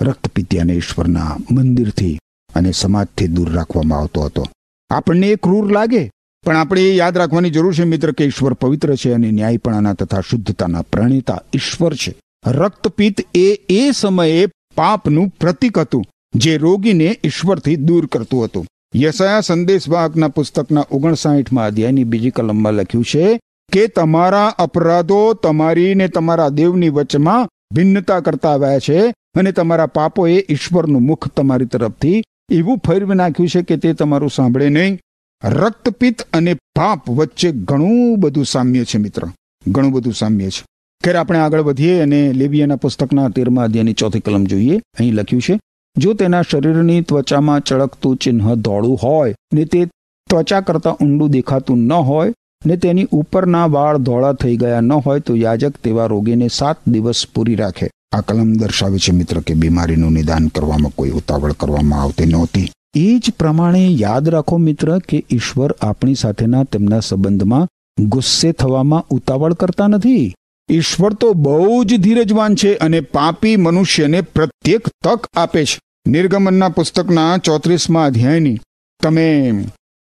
રક્તપિત્યાને 0.00 0.72
ઈશ્વરના 0.72 1.36
મંદિરથી 1.50 2.18
અને 2.54 2.72
સમાજથી 2.72 3.26
દૂર 3.26 3.52
રાખવામાં 3.52 3.98
આવતો 3.98 4.20
હતો. 4.20 4.46
આપણને 4.90 5.28
એ 5.28 5.36
ક્રૂર 5.36 5.72
લાગે, 5.72 6.10
પણ 6.42 6.56
આપણે 6.56 6.82
એ 6.82 6.94
યાદ 6.94 7.18
રાખવાની 7.18 7.50
જરૂર 7.50 7.74
છે 7.74 7.84
મિત્ર 7.84 8.12
કે 8.12 8.24
ઈશ્વર 8.24 8.52
પવિત્ર 8.52 8.96
છે 8.96 9.12
અને 9.12 9.30
ન્યાયપણાના 9.30 9.94
તથા 9.94 10.20
શુદ્ધતાના 10.20 10.82
પ્રણેતા 10.82 11.40
ઈશ્વર 11.54 11.94
છે. 11.94 12.14
રક્તપિત્ત 12.46 13.20
એ 13.34 13.46
એ 13.68 13.90
સમયે 13.90 14.46
પાપનું 14.76 15.28
પ્રતીક 15.28 15.78
હતું, 15.78 16.04
જે 16.34 16.56
રોગીને 16.56 17.18
ઈશ્વરથી 17.24 17.76
દૂર 17.76 18.06
કરતું 18.06 18.44
હતું. 18.44 18.66
યશાયા 18.94 19.40
સંદેશવાહકના 19.40 20.28
પુસ્તકના 20.28 20.84
ઓગણસાઠમાં 20.90 21.66
અધ્યાયની 21.66 22.04
બીજી 22.04 22.30
કલમમાં 22.30 22.72
લખ્યું 22.72 23.04
છે 23.04 23.40
કે 23.72 23.86
તમારા 23.86 24.46
અપરાધો 24.46 25.34
તમારી 25.34 25.94
ને 25.94 26.08
તમારા 26.08 26.48
દેવની 26.48 26.88
વચમાં 26.88 27.48
ભિન્નતા 27.74 28.20
કરતા 28.20 28.50
આવ્યા 28.50 28.78
છે 28.78 29.14
અને 29.34 29.52
તમારા 29.52 29.86
પાપોએ 29.86 30.44
ઈશ્વરનું 30.48 31.02
મુખ 31.02 31.28
તમારી 31.28 31.66
તરફથી 31.66 32.22
એવું 32.50 32.78
ફેરવી 32.78 33.14
નાખ્યું 33.14 33.48
છે 33.48 33.62
કે 33.62 33.76
તે 33.76 33.92
તમારું 33.92 34.30
સાંભળે 34.30 34.68
નહીં. 34.68 34.98
રક્તપિત્ત 35.44 36.26
અને 36.32 36.54
પાપ 36.54 37.10
વચ્ચે 37.10 37.52
ઘણું 37.52 38.20
બધું 38.20 38.44
સામ્ય 38.44 38.84
છે 38.84 38.98
મિત્ર. 38.98 39.22
ઘણું 39.68 39.92
બધું 39.92 40.12
સામ્ય 40.12 40.50
છે. 40.50 40.64
ખેર 41.04 41.16
આપણે 41.18 41.38
આગળ 41.44 41.62
વધીએ 41.68 41.94
અને 42.02 42.18
લેબિયાના 42.40 42.80
પુસ્તકના 42.82 43.28
તેરમા 43.36 43.62
અધ્યાયની 43.68 43.98
ચોથી 44.00 44.24
કલમ 44.26 44.42
જોઈએ. 44.50 44.74
અહીં 44.98 45.14
લખ્યું 45.14 45.42
છે, 45.46 45.54
જો 45.96 46.10
તેના 46.20 46.42
શરીરની 46.50 47.00
ત્વચામાં 47.08 47.64
ચળકતું 47.68 48.20
ચિહ્ન 48.22 48.42
ધોળું 48.66 48.98
હોય 49.02 49.34
ને 49.56 49.64
તે 49.72 49.80
ત્વચા 50.30 50.60
કરતાં 50.68 51.00
ઊંડું 51.04 51.32
દેખાતું 51.36 51.80
ન 51.88 51.92
હોય 52.08 52.34
ને 52.66 52.76
તેની 52.84 53.06
ઉપરના 53.18 53.64
વાળ 53.76 53.98
ધોળા 54.08 54.36
થઈ 54.42 54.56
ગયા 54.60 54.82
ન 54.82 54.92
હોય 55.06 55.24
તો 55.30 55.34
યાજક 55.36 55.80
તેવા 55.86 56.06
રોગીને 56.12 56.48
સાત 56.58 56.78
દિવસ 56.86 57.22
પૂરી 57.34 57.56
રાખે. 57.62 57.88
આ 58.16 58.20
કલમ 58.28 58.52
દર્શાવે 58.60 58.98
છે 59.06 59.14
મિત્ર 59.20 59.40
કે 59.40 59.56
બીમારીનું 59.62 60.14
નિદાન 60.18 60.46
કરવામાં 60.58 60.94
કોઈ 60.96 61.16
ઉતાવળ 61.20 61.56
કરવામાં 61.62 62.04
આવતી 62.04 62.28
નહોતી. 62.34 62.68
એ 62.96 63.18
જ 63.18 63.34
પ્રમાણે 63.38 63.82
યાદ 64.04 64.30
રાખો 64.36 64.60
મિત્ર 64.68 64.92
કે 65.08 65.20
ઈશ્વર 65.30 65.74
આપણી 65.80 66.20
સાથેના 66.22 66.62
તેમના 66.76 67.02
સંબંધમાં 67.08 67.66
ગુસ્સે 68.14 68.52
થવામાં 68.52 69.10
ઉતાવળ 69.10 69.58
કરતા 69.64 69.88
નથી. 69.88 70.24
ઈશ્વર 70.70 71.14
તો 71.14 71.32
બહુ 71.32 71.84
જ 71.84 71.96
ધીરજવાન 71.96 72.54
છે 72.54 72.74
અને 72.74 73.00
પાપી 73.00 73.56
મનુષ્યને 73.56 74.20
પ્રત્યેક 74.20 74.88
તક 75.04 75.26
આપે 75.36 75.64
છે. 75.64 75.78
નિર્ગમનના 76.08 76.68
પુસ્તકના 76.68 77.38
ચોત્રીસમાં 77.38 78.06
અધ્યાયની 78.06 78.58
તમે 79.02 79.64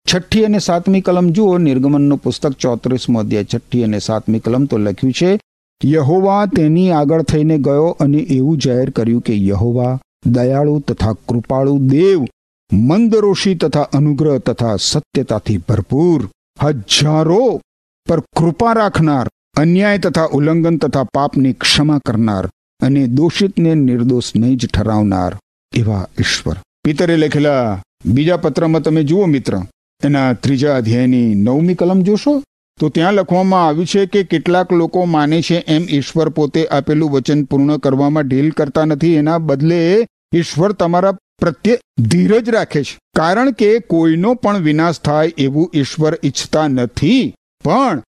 છઠ્ઠી 0.06 0.44
અને 0.44 0.58
સાતમી 0.58 1.00
કલમ 1.00 1.30
જુઓ, 1.30 1.58
નિર્ગમનનું 1.58 2.18
પુસ્તક 2.18 2.52
ચોત્રીસમો 2.52 3.18
અધ્યાય, 3.18 3.44
છઠ્ઠી 3.44 3.84
અને 3.84 3.98
સાતમી 3.98 4.38
કલમ 4.38 4.64
તો 4.64 4.78
લખ્યું 4.78 5.12
છે, 5.12 5.40
યહોવા 5.84 6.46
તેની 6.46 6.90
આગળ 6.90 7.22
થઈને 7.22 7.58
ગયો 7.58 7.96
અને 8.00 8.18
એવું 8.18 8.58
જાહેર 8.58 8.90
કર્યું 8.90 9.20
કે 9.20 9.46
યહોવા 9.46 9.98
દયાળુ 10.26 10.80
તથા 10.80 11.12
કૃપાળુ 11.12 11.78
દેવ, 11.78 12.24
મંદરોષી 12.72 13.54
તથા 13.54 13.80
અનુગ્રહ 13.80 14.38
તથા 14.38 14.76
સત્યતાથી 14.76 15.58
ભરપૂર 15.58 16.28
હજારો 16.62 17.60
પર 18.08 18.20
કૃપા 18.20 18.72
રાખનાર 18.72 19.26
અન્યાય 19.56 19.98
તથા 19.98 20.30
ઉલ્લંઘન 20.36 20.76
તથા 20.76 21.10
પાપની 21.14 21.52
ક્ષમા 21.52 21.98
કરનાર 22.06 22.46
અને 22.80 23.02
દોષિતને 23.06 23.74
નિર્દોષ 23.74 24.28
નહીં 24.36 24.56
જ 24.56 24.66
ઠરાવનાર 24.66 25.32
એવા 25.72 26.06
ઈશ્વર. 26.20 26.56
પિતરે 26.84 27.16
લખેલા 27.16 27.80
બીજા 28.06 28.36
પત્રમાં 28.36 28.82
તમે 28.82 29.02
જુઓ 29.04 29.26
મિત્ર, 29.26 29.54
એના 30.02 30.32
ત્રીજા 30.32 30.76
અધ્યાયની 30.76 31.34
નવમી 31.34 31.74
કલમ 31.74 32.00
જોશો, 32.02 32.42
તો 32.80 32.88
ત્યાં 32.88 33.14
લખવામાં 33.14 33.66
આવ્યું 33.66 33.86
છે 33.86 34.06
કે 34.06 34.22
કેટલાક 34.22 34.72
લોકો 34.72 35.04
માને 35.06 35.38
છે 35.42 35.58
એમ 35.68 35.84
ઈશ્વર 35.90 36.28
પોતે 36.28 36.66
આપેલું 36.66 37.10
વચન 37.10 37.44
પૂર્ણ 37.44 37.76
કરવામાં 37.76 38.22
ઢીલ 38.22 38.50
કરતા 38.50 38.84
નથી, 38.84 39.14
એના 39.14 39.38
બદલે 39.38 40.06
ઈશ્વર 40.34 40.72
તમારા 40.72 41.14
પ્રત્યે 41.38 41.78
ધીરજ 42.00 42.50
રાખે 42.50 42.82
છે. 42.82 42.98
કારણ 43.16 43.50
કે 43.50 43.70
કોઈનો 43.78 44.34
પણ 44.34 44.58
વિનાશ 44.58 45.00
થાય 45.00 45.32
એવું 45.38 45.70
ઈશ્વર 45.74 46.18
ઈચ્છતા 46.22 46.66
નથી, 46.68 47.34
પણ 47.64 48.02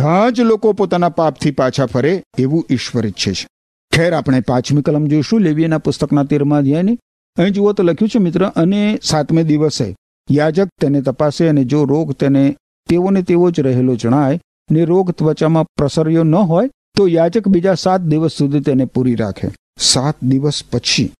બધા 0.00 0.30
જ 0.30 0.40
લોકો 0.40 0.72
પોતાના 0.72 1.08
પાપથી 1.08 1.50
પાછા 1.50 1.86
ફરે 1.86 2.22
એવું 2.38 2.66
ઈશ્વર 2.70 3.06
ઈચ્છે 3.06 3.32
છે. 3.32 3.46
ખેર, 3.96 4.12
આપણે 4.12 4.40
પાંચમી 4.40 4.82
કલમ 4.82 5.06
જોઈશું 5.06 5.40
લેવીના 5.40 5.78
પુસ્તકના 5.78 6.24
તેરમા 6.24 6.56
અધ્યાયની. 6.56 6.98
અહીં 7.36 7.52
જુઓ 7.52 7.72
તો 7.72 7.82
લખ્યું 7.82 8.08
છે, 8.08 8.18
મિત્ર, 8.18 8.52
અને 8.56 8.98
સાતમે 9.02 9.44
દિવસે 9.44 9.96
યાજક 10.30 10.68
તેને 10.80 11.02
તપાસે 11.02 11.48
અને 11.48 11.64
જો 11.64 11.84
રોગ 11.84 12.12
તેને 12.12 12.56
તેઓને 12.88 13.22
તેવો 13.22 13.50
જ 13.50 13.60
રહેલો 13.60 13.96
જણાય, 13.96 14.40
ને 14.70 14.84
રોગ 14.84 15.10
ત્વચામાં 15.10 15.64
પ્રસર્યો 15.64 16.24
ન 16.24 16.34
હોય, 16.34 16.70
તો 16.96 17.08
યાજક 17.08 17.48
બીજા 17.48 17.74
સાત 17.74 18.00
દિવસ 18.00 18.32
સુધી 18.32 18.60
તેને 18.60 18.84
પૂરી 18.84 19.14
રાખે. 19.14 19.48
સાત 19.78 20.24
દિવસ 20.24 20.62
પછી 20.72 21.12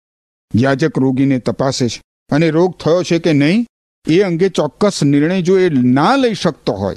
યાજક 0.54 0.98
રોગીને 0.98 1.38
તપાસે 1.38 1.88
છે. 1.88 2.02
અને 2.32 2.50
રોગ 2.50 2.74
થયો 2.84 3.02
છે 3.02 3.18
કે 3.18 3.32
નહીં? 3.32 3.66
એ 4.06 4.20
અંગે 4.20 4.48
ચોક્કસ 4.48 5.02
નિર્ણય 5.02 5.42
જો 5.42 5.58
એ 5.58 5.68
ના 5.68 6.16
લઈ 6.16 6.34
શકતો 6.34 6.72
હોય 6.72 6.96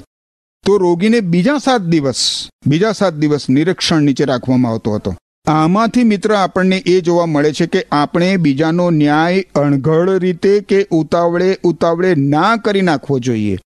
તો 0.64 0.78
રોગીને 0.78 1.20
બીજા 1.20 1.58
સાત 1.58 1.82
દિવસ, 1.82 2.48
બીજા 2.66 2.92
સાત 2.92 3.14
દિવસ 3.14 3.48
નિરીક્ષણ 3.48 4.02
નીચે 4.02 4.24
રાખવામાં 4.24 4.72
આવતો 4.72 4.94
હતો. 4.94 5.14
આમાંથી 5.46 6.04
મિત્ર 6.04 6.32
આપણને 6.34 6.78
એ 6.86 7.00
જોવા 7.00 7.26
મળે 7.26 7.52
છે 7.52 7.66
કે 7.66 7.82
આપણે 7.92 8.36
બીજાનો 8.36 8.90
ન્યાય 8.90 9.44
અણઘડ 9.54 10.08
રીતે 10.18 10.60
કે 10.60 10.86
ઉતાવળે 10.90 11.58
ઉતાવળે 11.64 12.14
ના 12.14 12.56
કરી 12.56 12.80
નાખવો 12.80 13.18
જોઈએ. 13.18 13.58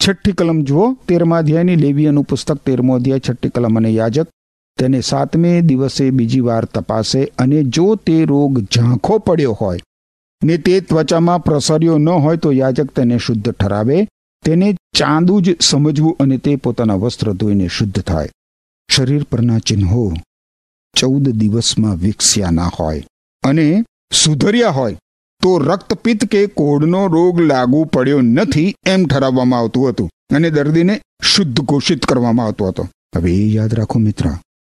છઠ્ઠી 0.00 0.32
કલમ 0.32 0.62
જુઓ, 0.62 0.92
તેરમા 1.08 1.38
અધ્યાયની 1.38 1.76
લેવીયનું 1.76 2.24
પુસ્તક, 2.24 2.58
તેરમો 2.64 2.94
અધ્યાય, 2.94 3.20
છઠ્ઠી 3.20 3.48
કલમ 3.48 3.76
અને 3.76 3.90
યાજક. 3.90 4.28
તેને 4.78 5.00
સાતમે 5.00 5.62
દિવસે 5.62 6.10
બીજી 6.10 6.40
વાર 6.40 6.64
તપાસે 6.64 7.32
અને 7.38 7.64
જો 7.64 7.94
તે 7.96 8.24
રોગ 8.24 8.58
ઝાંખો 8.58 9.18
પડ્યો 9.18 9.52
હોય 9.52 9.80
ને 10.42 10.56
તે 10.56 10.80
ત્વચામાં 10.80 11.44
પ્રસર્યો 11.44 11.98
ન 11.98 12.08
હોય 12.08 12.36
તો 12.36 12.52
યાજક 12.52 12.90
તેને 12.96 13.18
શુદ્ધ 13.18 13.50
ઠરાવે. 13.50 14.06
તેને 14.46 14.76
ચાંદુ 14.96 15.40
જ 15.40 15.60
સમજવું 15.60 16.16
અને 16.20 16.36
તે 16.38 16.56
પોતાના 16.56 16.94
વસ્ત્ર 16.94 17.32
ધોઈને 17.32 17.68
શુદ્ધ 17.68 18.02
થાય. 18.02 18.28
શરીર 18.88 19.22
પરના 19.24 19.58
ચિહ્નો 19.58 20.12
ચૌદ 20.96 21.28
દિવસમાં 21.28 21.96
વિકસ્યા 21.96 22.50
ના 22.50 22.70
હોય 22.80 23.04
અને 23.44 23.84
સુધર્યા 24.12 24.70
હોય 24.70 24.96
તો 25.42 25.58
રક્તપિત્ત 25.58 26.24
કે 26.24 26.46
કોઢનો 26.46 27.06
રોગ 27.06 27.40
લાગુ 27.40 27.84
પડ્યો 27.84 28.20
નથી 28.20 28.74
એમ 28.86 29.06
ઠરાવવામાં 29.06 29.60
આવતું 29.60 29.88
હતું 29.88 30.10
અને 30.34 30.50
દર્દીને 30.50 31.00
શુદ્ધ 31.22 31.60
ઘોષિત 31.60 32.06
કરવામાં 32.06 32.46
આવતો 32.46 32.68
હતો. 32.68 32.88
હવે 33.16 33.32
એ 33.32 33.46
યાદ 33.52 33.74
રાખો 33.74 33.98
મિત્ર 33.98 34.26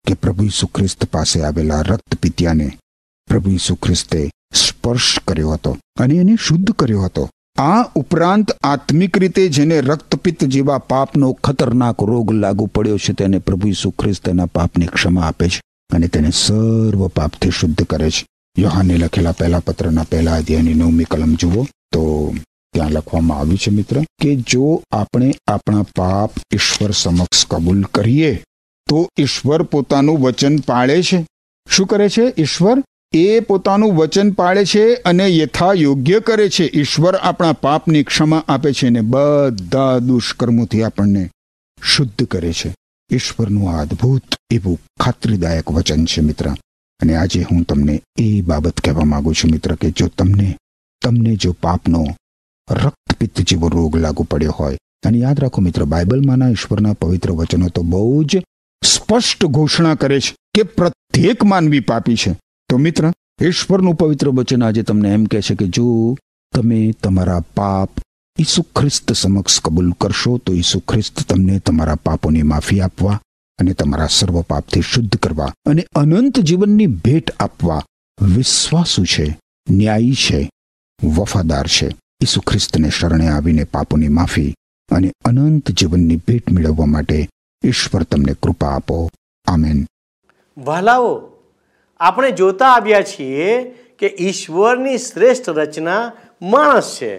કે 0.06 0.14
પ્રભુ 0.14 0.44
ઈસુ 0.44 0.66
ખ્રિસ્ત 0.66 1.04
પાસે 1.04 1.42
આવેલા 1.42 1.83
રક્તપિત્યાને 1.83 2.78
પ્રભુ 3.28 3.50
ઈસુ 3.50 3.74
ખ્રિસ્તે 3.74 4.30
સ્પર્શ 4.54 5.18
કર્યો 5.28 5.50
હતો 5.50 5.76
અને 6.00 6.14
એને 6.14 6.37
શુદ્ધ 6.40 6.70
કર્યો 6.70 7.02
હતો. 7.02 7.30
આ 7.60 7.82
ઉપરાંત 7.94 8.50
આત્મિક 8.50 9.18
રીતે 9.18 9.48
જેને 9.48 9.80
રક્તપિત્ત 9.80 10.44
જેવા 10.44 10.78
પાપનો 10.78 11.32
ખતરનાક 11.32 12.02
રોગ 12.02 12.32
લાગુ 12.32 12.66
પડ્યો 12.66 12.98
છે 12.98 13.12
તેને 13.12 13.38
પ્રભુ 13.38 13.68
ઈસુ 13.68 13.90
ખ્રિસ્ત 13.90 14.24
તેના 14.24 14.46
પાપને 14.46 14.86
ક્ષમા 14.86 15.22
આપે 15.22 15.48
છે 15.48 15.60
અને 15.94 16.08
તેને 16.08 16.30
સર્વ 16.30 17.08
પાપથી 17.08 17.50
શુદ્ધ 17.50 17.82
કરે 17.82 18.10
છે. 18.10 18.26
યોહાને 18.58 18.96
લખેલા 18.96 19.32
પહેલા 19.32 19.58
પત્રના 19.58 20.02
પહેલા 20.02 20.34
અધ્યાયની 20.34 20.74
નવમી 20.74 21.04
કલમ 21.04 21.34
જુઓ 21.34 21.64
તો 21.92 22.34
ત્યાં 22.72 22.90
લખવામાં 22.90 23.38
આવ્યું 23.38 23.58
છે 23.58 23.70
મિત્ર 23.70 24.00
કે 24.20 24.36
જો 24.36 24.82
આપણે 24.90 25.34
આપણા 25.46 25.82
પાપ 25.82 26.32
ઈશ્વર 26.54 26.90
સમક્ષ 26.90 27.46
કબૂલ 27.46 27.82
કરીએ 27.82 28.44
તો 28.88 29.08
ઈશ્વર 29.18 29.62
પોતાનું 29.62 30.20
વચન 30.20 30.58
પાળે 30.58 31.02
છે. 31.02 31.26
શું 31.70 31.86
કરે 31.86 32.08
છે? 32.08 32.34
ઈશ્વર 32.38 32.84
એ 33.12 33.40
પોતાનું 33.40 33.96
વચન 33.96 34.30
પાળે 34.30 34.64
છે 34.64 34.94
અને 34.94 35.36
યથા 35.36 35.72
યોગ્ય 35.72 36.20
કરે 36.20 36.48
છે. 36.48 36.70
ઈશ્વર 36.74 37.14
આપણા 37.14 37.52
પાપની 37.52 38.02
ક્ષમા 38.02 38.44
આપે 38.48 38.72
છે 38.72 38.86
અને 38.86 39.00
બધા 39.00 39.98
દુષ્કર્મોથી 39.98 40.82
આપણને 40.82 41.30
શુદ્ધ 41.82 42.24
કરે 42.24 42.52
છે. 42.52 42.74
ઈશ્વરનું 43.10 43.70
આ 43.70 43.82
અદ્ભુત, 43.82 44.22
એવું 44.50 44.78
ખાતરીદાયક 45.00 45.70
વચન 45.70 46.04
છે 46.04 46.20
મિત્ર. 46.20 46.50
અને 47.00 47.16
આજે 47.16 47.42
હું 47.42 47.62
તમને 47.62 48.02
એ 48.18 48.40
બાબત 48.40 48.80
કહેવા 48.80 49.04
માંગુ 49.04 49.32
છું 49.32 49.50
મિત્ર 49.50 49.74
કે 49.74 49.90
જો 49.90 50.06
તમને 50.06 50.56
તમને 51.02 51.36
જો 51.36 51.52
પાપનો 51.52 52.06
રક્તપિત્ત 52.70 53.40
જેવો 53.40 53.68
રોગ 53.68 53.96
લાગુ 53.96 54.22
પડ્યો 54.22 54.50
હોય, 54.50 54.78
અને 55.06 55.18
યાદ 55.18 55.40
રાખો 55.40 55.62
મિત્ર, 55.62 55.84
બાઇબલમાંના 55.84 56.48
ઈશ્વરના 56.48 56.92
પવિત્ર 56.92 57.30
વચનો 57.30 57.68
તો 57.68 57.82
બહુ 57.82 58.24
જ 58.24 58.38
સ્પષ્ટ 58.84 59.44
ઘોષણા 59.44 59.94
કરે 59.94 60.20
છે 60.20 60.36
કે 60.54 60.62
પ્રત્યેક 60.62 61.44
માનવી 61.44 61.80
પાપી 61.80 62.16
છે. 62.16 62.36
તો 62.70 62.78
મિત્ર, 62.78 63.12
ઈશ્વરનું 63.42 63.94
પવિત્ર 63.94 64.28
વચન 64.28 64.62
આજે 64.62 64.83
તમને 64.83 65.09
એમ 65.09 65.24
કહે 65.24 65.40
છે 65.40 65.54
કે 65.54 65.66
જો 65.66 66.16
તમે 66.54 66.92
તમારા 66.92 67.40
પાપ 67.40 67.90
ઈસુ 68.38 68.62
ખ્રિસ્ત 68.62 69.12
સમક્ષ 69.12 69.61
કબૂલ 69.61 69.92
કરશો, 69.92 70.38
તો 70.38 70.52
ઈસુ 70.52 70.80
ખ્રિસ્ત 70.80 71.28
તમને 71.28 71.59
તમારા 71.59 71.94
પાપોની 71.94 72.42
માફી 72.42 72.80
આપવા 72.80 73.20
અને 73.59 73.72
તમારા 73.72 74.06
સર્વ 74.06 74.40
પાપથી 74.40 74.80
શુદ્ધ 74.80 75.16
કરવા 75.16 75.52
અને 75.66 75.87
અનંત 75.94 76.40
જીવનની 76.40 76.87
ભેટ 76.87 77.30
આપવા 77.30 77.83
વિશ્વાસુ 78.22 79.04
છે, 79.04 79.38
ન્યાયી 79.70 80.14
છે, 80.14 80.50
વફાદાર 81.09 81.66
છે. 81.66 81.88
ઈસુ 82.22 82.40
ખ્રિસ્તને 82.40 82.90
શરણે 82.90 83.28
આવીને 83.28 83.64
પાપોની 83.64 84.09
માફી 84.09 84.54
અને 84.90 85.12
અનંત 85.24 85.70
જીવનની 85.70 86.16
ભેટ 86.16 86.50
મેળવવા 86.50 86.87
માટે 86.87 87.28
ઈશ્વર 87.64 88.02
તમને 88.02 88.35
કૃપા 88.42 88.68
આપો. 88.68 89.11
આમેન. 89.46 89.87
વહાલાઓ 90.59 91.29
આપણે 92.00 92.30
જોતા 92.30 92.66
આવ્યા 92.66 93.02
છીએ 93.02 93.70
કે 93.98 94.16
ઈશ્વરની 94.20 94.98
શ્રેષ્ઠ 94.98 95.48
રચના 95.48 96.12
માણસ 96.42 96.96
છે. 96.96 97.18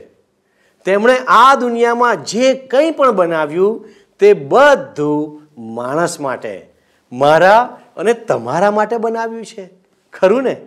તેમણે 0.86 1.16
આ 1.28 1.56
દુનિયામાં 1.56 2.24
જે 2.24 2.54
કંઈ 2.54 2.92
પણ 2.92 3.12
બનાવ્યું 3.12 3.90
તે 4.20 4.34
બધું 4.34 5.42
માણસ 5.74 6.20
માટે, 6.20 6.70
મારા 7.12 7.82
અને 7.96 8.14
તમારા 8.14 8.72
માટે 8.72 8.98
બનાવ્યું 8.98 9.46
છે. 9.46 9.70
ખરું 10.14 10.44
ને? 10.44 10.58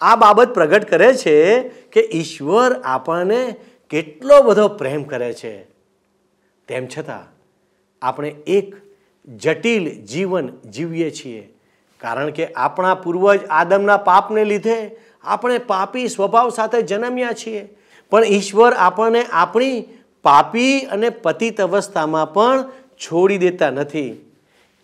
આ 0.00 0.16
બાબત 0.16 0.48
પ્રગટ 0.48 0.90
કરે 0.90 1.14
છે 1.14 1.68
કે 1.68 2.08
ઈશ્વર 2.12 2.72
આપણને 2.72 3.54
કેટલો 3.90 4.42
બધો 4.42 4.68
પ્રેમ 4.68 5.02
કરે 5.02 5.32
છે. 5.32 5.62
તેમ 6.68 6.86
છતાં, 6.86 7.32
આપણે 8.02 8.28
એક 8.28 8.76
જટિલ 9.36 10.04
જીવન 10.04 10.48
જીવીએ 10.70 11.10
છીએ. 11.10 11.59
કારણ 12.00 12.30
કે 12.30 12.46
આપણા 12.46 12.94
પૂર્વજ 12.94 13.40
આદમના 13.50 13.96
પાપને 13.96 14.44
લીધે 14.44 14.96
આપણે 15.24 15.58
પાપી 15.58 16.08
સ્વભાવ 16.08 16.50
સાથે 16.50 16.82
જન્મ્યા 16.82 17.32
છીએ. 17.32 17.68
પણ 18.10 18.24
ઈશ્વર 18.24 18.72
આપણને 18.72 19.24
આપણી 19.32 19.84
પાપી 20.22 20.80
અને 20.80 21.10
પતિત 21.10 21.60
અવસ્થામાં 21.60 22.32
પણ 22.32 22.62
છોડી 22.96 23.38
દેતા 23.38 23.70
નથી. 23.70 24.30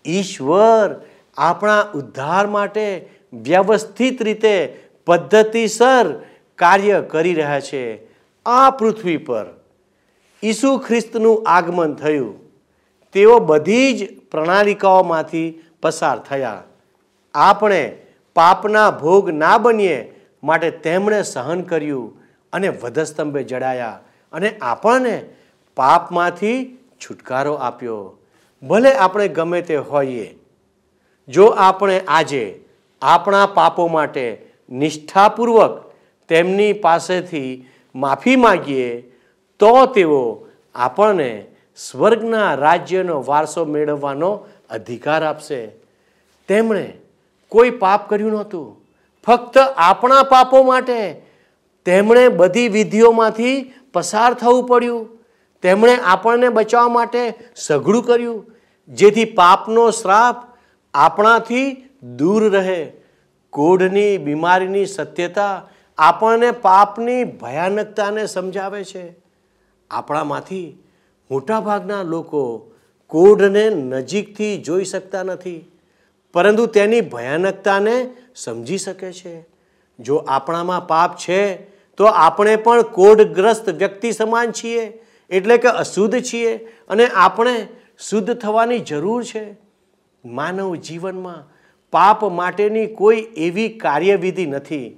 ઈશ્વર 0.06 1.00
આપણા 1.36 1.80
ઉદ્ધાર 1.94 2.46
માટે 2.46 3.08
વ્યવસ્થિત 3.32 4.22
રીતે 4.22 4.82
પદ્ધતિસર 5.06 6.22
કાર્ય 6.56 7.00
કરી 7.00 7.34
રહ્યા 7.34 7.60
છે 7.60 8.06
આ 8.46 8.70
પૃથ્વી 8.70 9.16
પર. 9.16 9.46
ઈસુ 10.44 10.78
ખ્રિસ્તનું 10.78 11.44
આગમન 11.46 11.94
થયું. 11.94 12.46
તેઓ 13.12 13.38
બધી 13.38 13.98
જ 13.98 14.20
પ્રણાલિકાઓમાંથી 14.20 15.62
પસાર 15.82 16.18
થયા. 16.18 16.62
આપણે 17.36 17.82
પાપના 18.36 18.90
ભોગ 18.90 19.30
ના 19.34 19.58
બનીએ 19.58 19.96
માટે 20.42 20.70
તેમણે 20.84 21.20
સહન 21.22 21.60
કર્યું 21.62 22.14
અને 22.52 22.68
વધસ્તંભે 22.82 23.42
જડાયા 23.42 23.98
અને 24.32 24.48
આપણને 24.62 25.14
પાપમાંથી 25.76 26.58
છુટકારો 27.00 27.54
આપ્યો. 27.54 28.02
ભલે 28.62 28.92
આપણે 28.94 29.28
ગમે 29.28 29.60
તે 29.62 29.76
હોઈએ, 29.76 30.26
જો 31.28 31.46
આપણે 31.46 31.96
આજે 32.08 32.44
આપણા 33.02 33.46
પાપો 33.54 33.88
માટે 33.88 34.26
નિષ્ઠાપૂર્વક 34.70 35.74
તેમની 36.30 36.72
પાસેથી 36.72 37.50
માફી 37.94 38.36
માગીએ, 38.36 38.88
તો 39.60 39.72
તેઓ 39.86 40.22
આપણને 40.74 41.30
સ્વર્ગના 41.76 42.54
રાજ્યનો 42.54 43.16
વારસો 43.22 43.64
મેળવવાનો 43.64 44.30
અધિકાર 44.70 45.22
આપશે. 45.24 45.60
તેમણે 46.48 46.86
કોઈ 47.56 47.70
પાપ 47.70 48.10
કર્યું 48.10 48.30
નહોતું. 48.30 48.66
ફક્ત 49.26 49.58
આપણા 49.76 50.22
પાપો 50.22 50.62
માટે 50.62 51.22
તેમણે 51.84 52.28
બધી 52.28 52.68
વિધિઓમાંથી 52.68 53.72
પસાર 53.92 54.34
થવું 54.34 54.66
પડ્યું. 54.66 55.08
તેમણે 55.62 55.96
આપણને 56.04 56.48
બચાવવા 56.48 56.88
માટે 56.88 57.34
સઘળું 57.56 58.06
કર્યું. 58.06 58.44
જેથી 58.88 59.24
પાપનો 59.24 59.90
શ્રાપ 59.90 60.58
આપણાથી 60.94 61.88
દૂર 62.16 62.50
રહે. 62.50 62.92
કોઢની 63.50 64.18
બીમારીની 64.18 64.86
સત્યતા 64.86 65.68
આપણને 65.98 66.50
પાપની 66.50 67.24
ભયાનકતાને 67.24 68.26
સમજાવે 68.26 68.84
છે. 68.84 69.16
આપણામાંથી 69.90 70.78
મોટાભાગના 71.30 72.02
લોકો 72.02 72.72
કોઢને 73.06 73.70
નજીકથી 73.70 74.62
જોઈ 74.62 74.84
શકતા 74.84 75.22
નથી. 75.22 75.70
પરંતુ 76.36 76.66
તેની 76.66 77.00
ભયાનકતાને 77.00 77.96
સમજી 78.36 78.78
શકે 78.78 79.12
છે. 79.12 79.34
જો 80.00 80.16
આપણામાં 80.16 80.86
પાપ 80.86 81.16
છે, 81.16 81.40
તો 81.96 82.04
આપણે 82.04 82.56
પણ 82.56 82.82
કોઢગ્રસ્ત 82.82 83.68
વ્યક્તિ 83.70 84.12
સમાન 84.12 84.52
છીએ, 84.52 84.84
એટલે 85.30 85.56
કે 85.56 85.68
અશુદ્ધ 85.68 86.20
છીએ 86.20 86.56
અને 86.88 87.06
આપણે 87.06 87.68
શુદ્ધ 87.98 88.34
થવાની 88.34 88.78
જરૂર 88.78 89.24
છે. 89.24 89.44
માનવ 90.24 90.76
જીવનમાં 90.76 91.42
પાપ 91.92 92.24
માટેની 92.24 92.86
કોઈ 92.86 93.26
એવી 93.36 93.68
કાર્યવિધિ 93.68 94.46
નથી. 94.46 94.96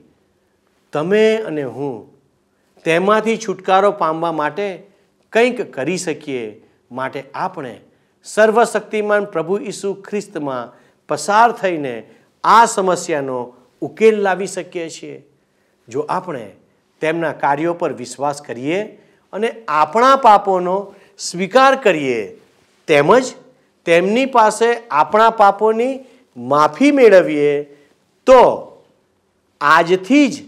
તમે 0.93 1.37
અને 1.37 1.63
હું 1.63 1.97
તેમાંથી 2.85 3.37
છુટકારો 3.37 3.91
પામવા 3.93 4.33
માટે 4.33 4.87
કંઈક 5.33 5.75
કરી 5.75 5.99
શકીએ 5.99 6.45
માટે 6.93 7.25
આપણે 7.35 7.81
સર્વશક્તિમાન 8.25 9.25
પ્રભુ 9.25 9.59
ઈસુ 9.59 9.95
ખ્રિસ્તમાં 9.95 10.88
પસાર 11.09 11.53
થઈને 11.53 11.95
આ 12.45 12.65
સમસ્યાનો 12.67 13.39
ઉકેલ 13.83 14.17
લાવી 14.21 14.47
શકીએ 14.47 14.89
છીએ. 14.91 15.17
જો 15.89 16.01
આપણે 16.09 16.47
તેમના 17.03 17.33
કાર્યો 17.43 17.75
પર 17.75 17.93
વિશ્વાસ 17.93 18.43
કરીએ 18.43 18.81
અને 19.33 19.49
આપણા 19.69 20.17
પાપોનો 20.17 20.77
સ્વીકાર 21.19 21.75
કરીએ, 21.77 22.21
તેમજ 22.89 23.25
તેમની 23.87 24.27
પાસે 24.27 24.69
આપણા 24.91 25.31
પાપોની 25.31 26.01
માફી 26.37 26.93
મેળવીએ, 26.93 27.53
તો 28.27 28.41
આજથી 29.61 30.27
જ 30.29 30.45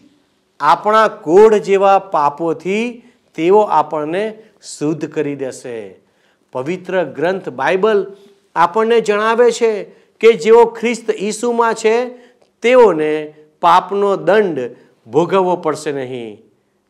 આપણા 0.60 1.08
કોઢ 1.08 1.56
જેવા 1.68 1.98
પાપોથી 1.98 2.84
તેઓ 3.36 3.60
આપણને 3.78 4.24
શુદ્ધ 4.62 5.06
કરી 5.14 5.34
દેશે. 5.34 5.76
પવિત્ર 6.52 6.94
ગ્રંથ 7.16 7.48
બાઇબલ 7.48 7.98
આપણને 8.56 9.00
જણાવે 9.00 9.48
છે 9.52 9.70
કે 10.20 10.32
જેઓ 10.32 10.64
ખ્રિસ્ત 10.64 11.10
ઈસુમાં 11.10 11.74
છે, 11.74 12.08
તેઓને 12.62 13.34
પાપનો 13.60 14.16
દંડ 14.16 14.58
ભોગવવો 15.06 15.56
પડશે 15.56 15.92
નહીં. 15.92 16.38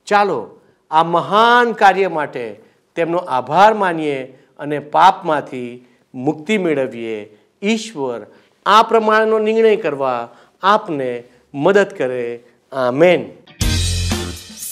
ચાલો, 0.07 0.61
આ 0.91 1.05
મહાન 1.05 1.73
કાર્ય 1.73 2.09
માટે 2.09 2.61
તેમનો 2.97 3.19
આભાર 3.19 3.75
માનીએ 3.75 4.23
અને 4.59 4.79
પાપમાંથી 4.79 5.87
મુક્તિ 6.15 6.59
મેળવીએ. 6.59 7.37
ઈશ્વર 7.63 8.27
આ 8.67 8.83
પ્રમાણેનો 8.83 9.39
નિર્ણય 9.39 9.77
કરવા 9.77 10.29
આપને 10.63 11.23
મદદ 11.55 11.87
કરે. 11.99 12.41
આમેન. 12.73 13.31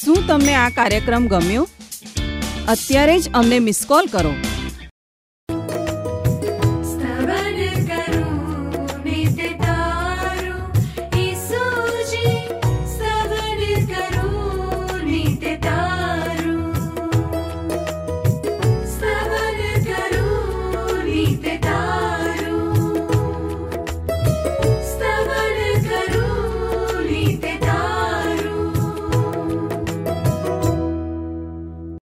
શું 0.05 0.27
તમને 0.29 0.55
આ 0.55 0.69
કાર્યક્રમ 0.69 1.27
ગમ્યો? 1.27 1.69
અત્યારે 2.69 3.19
જ 3.19 3.31
અમને 3.35 3.59
મિસ 3.59 3.85
કોલ 3.89 4.07
કરો. 4.07 4.31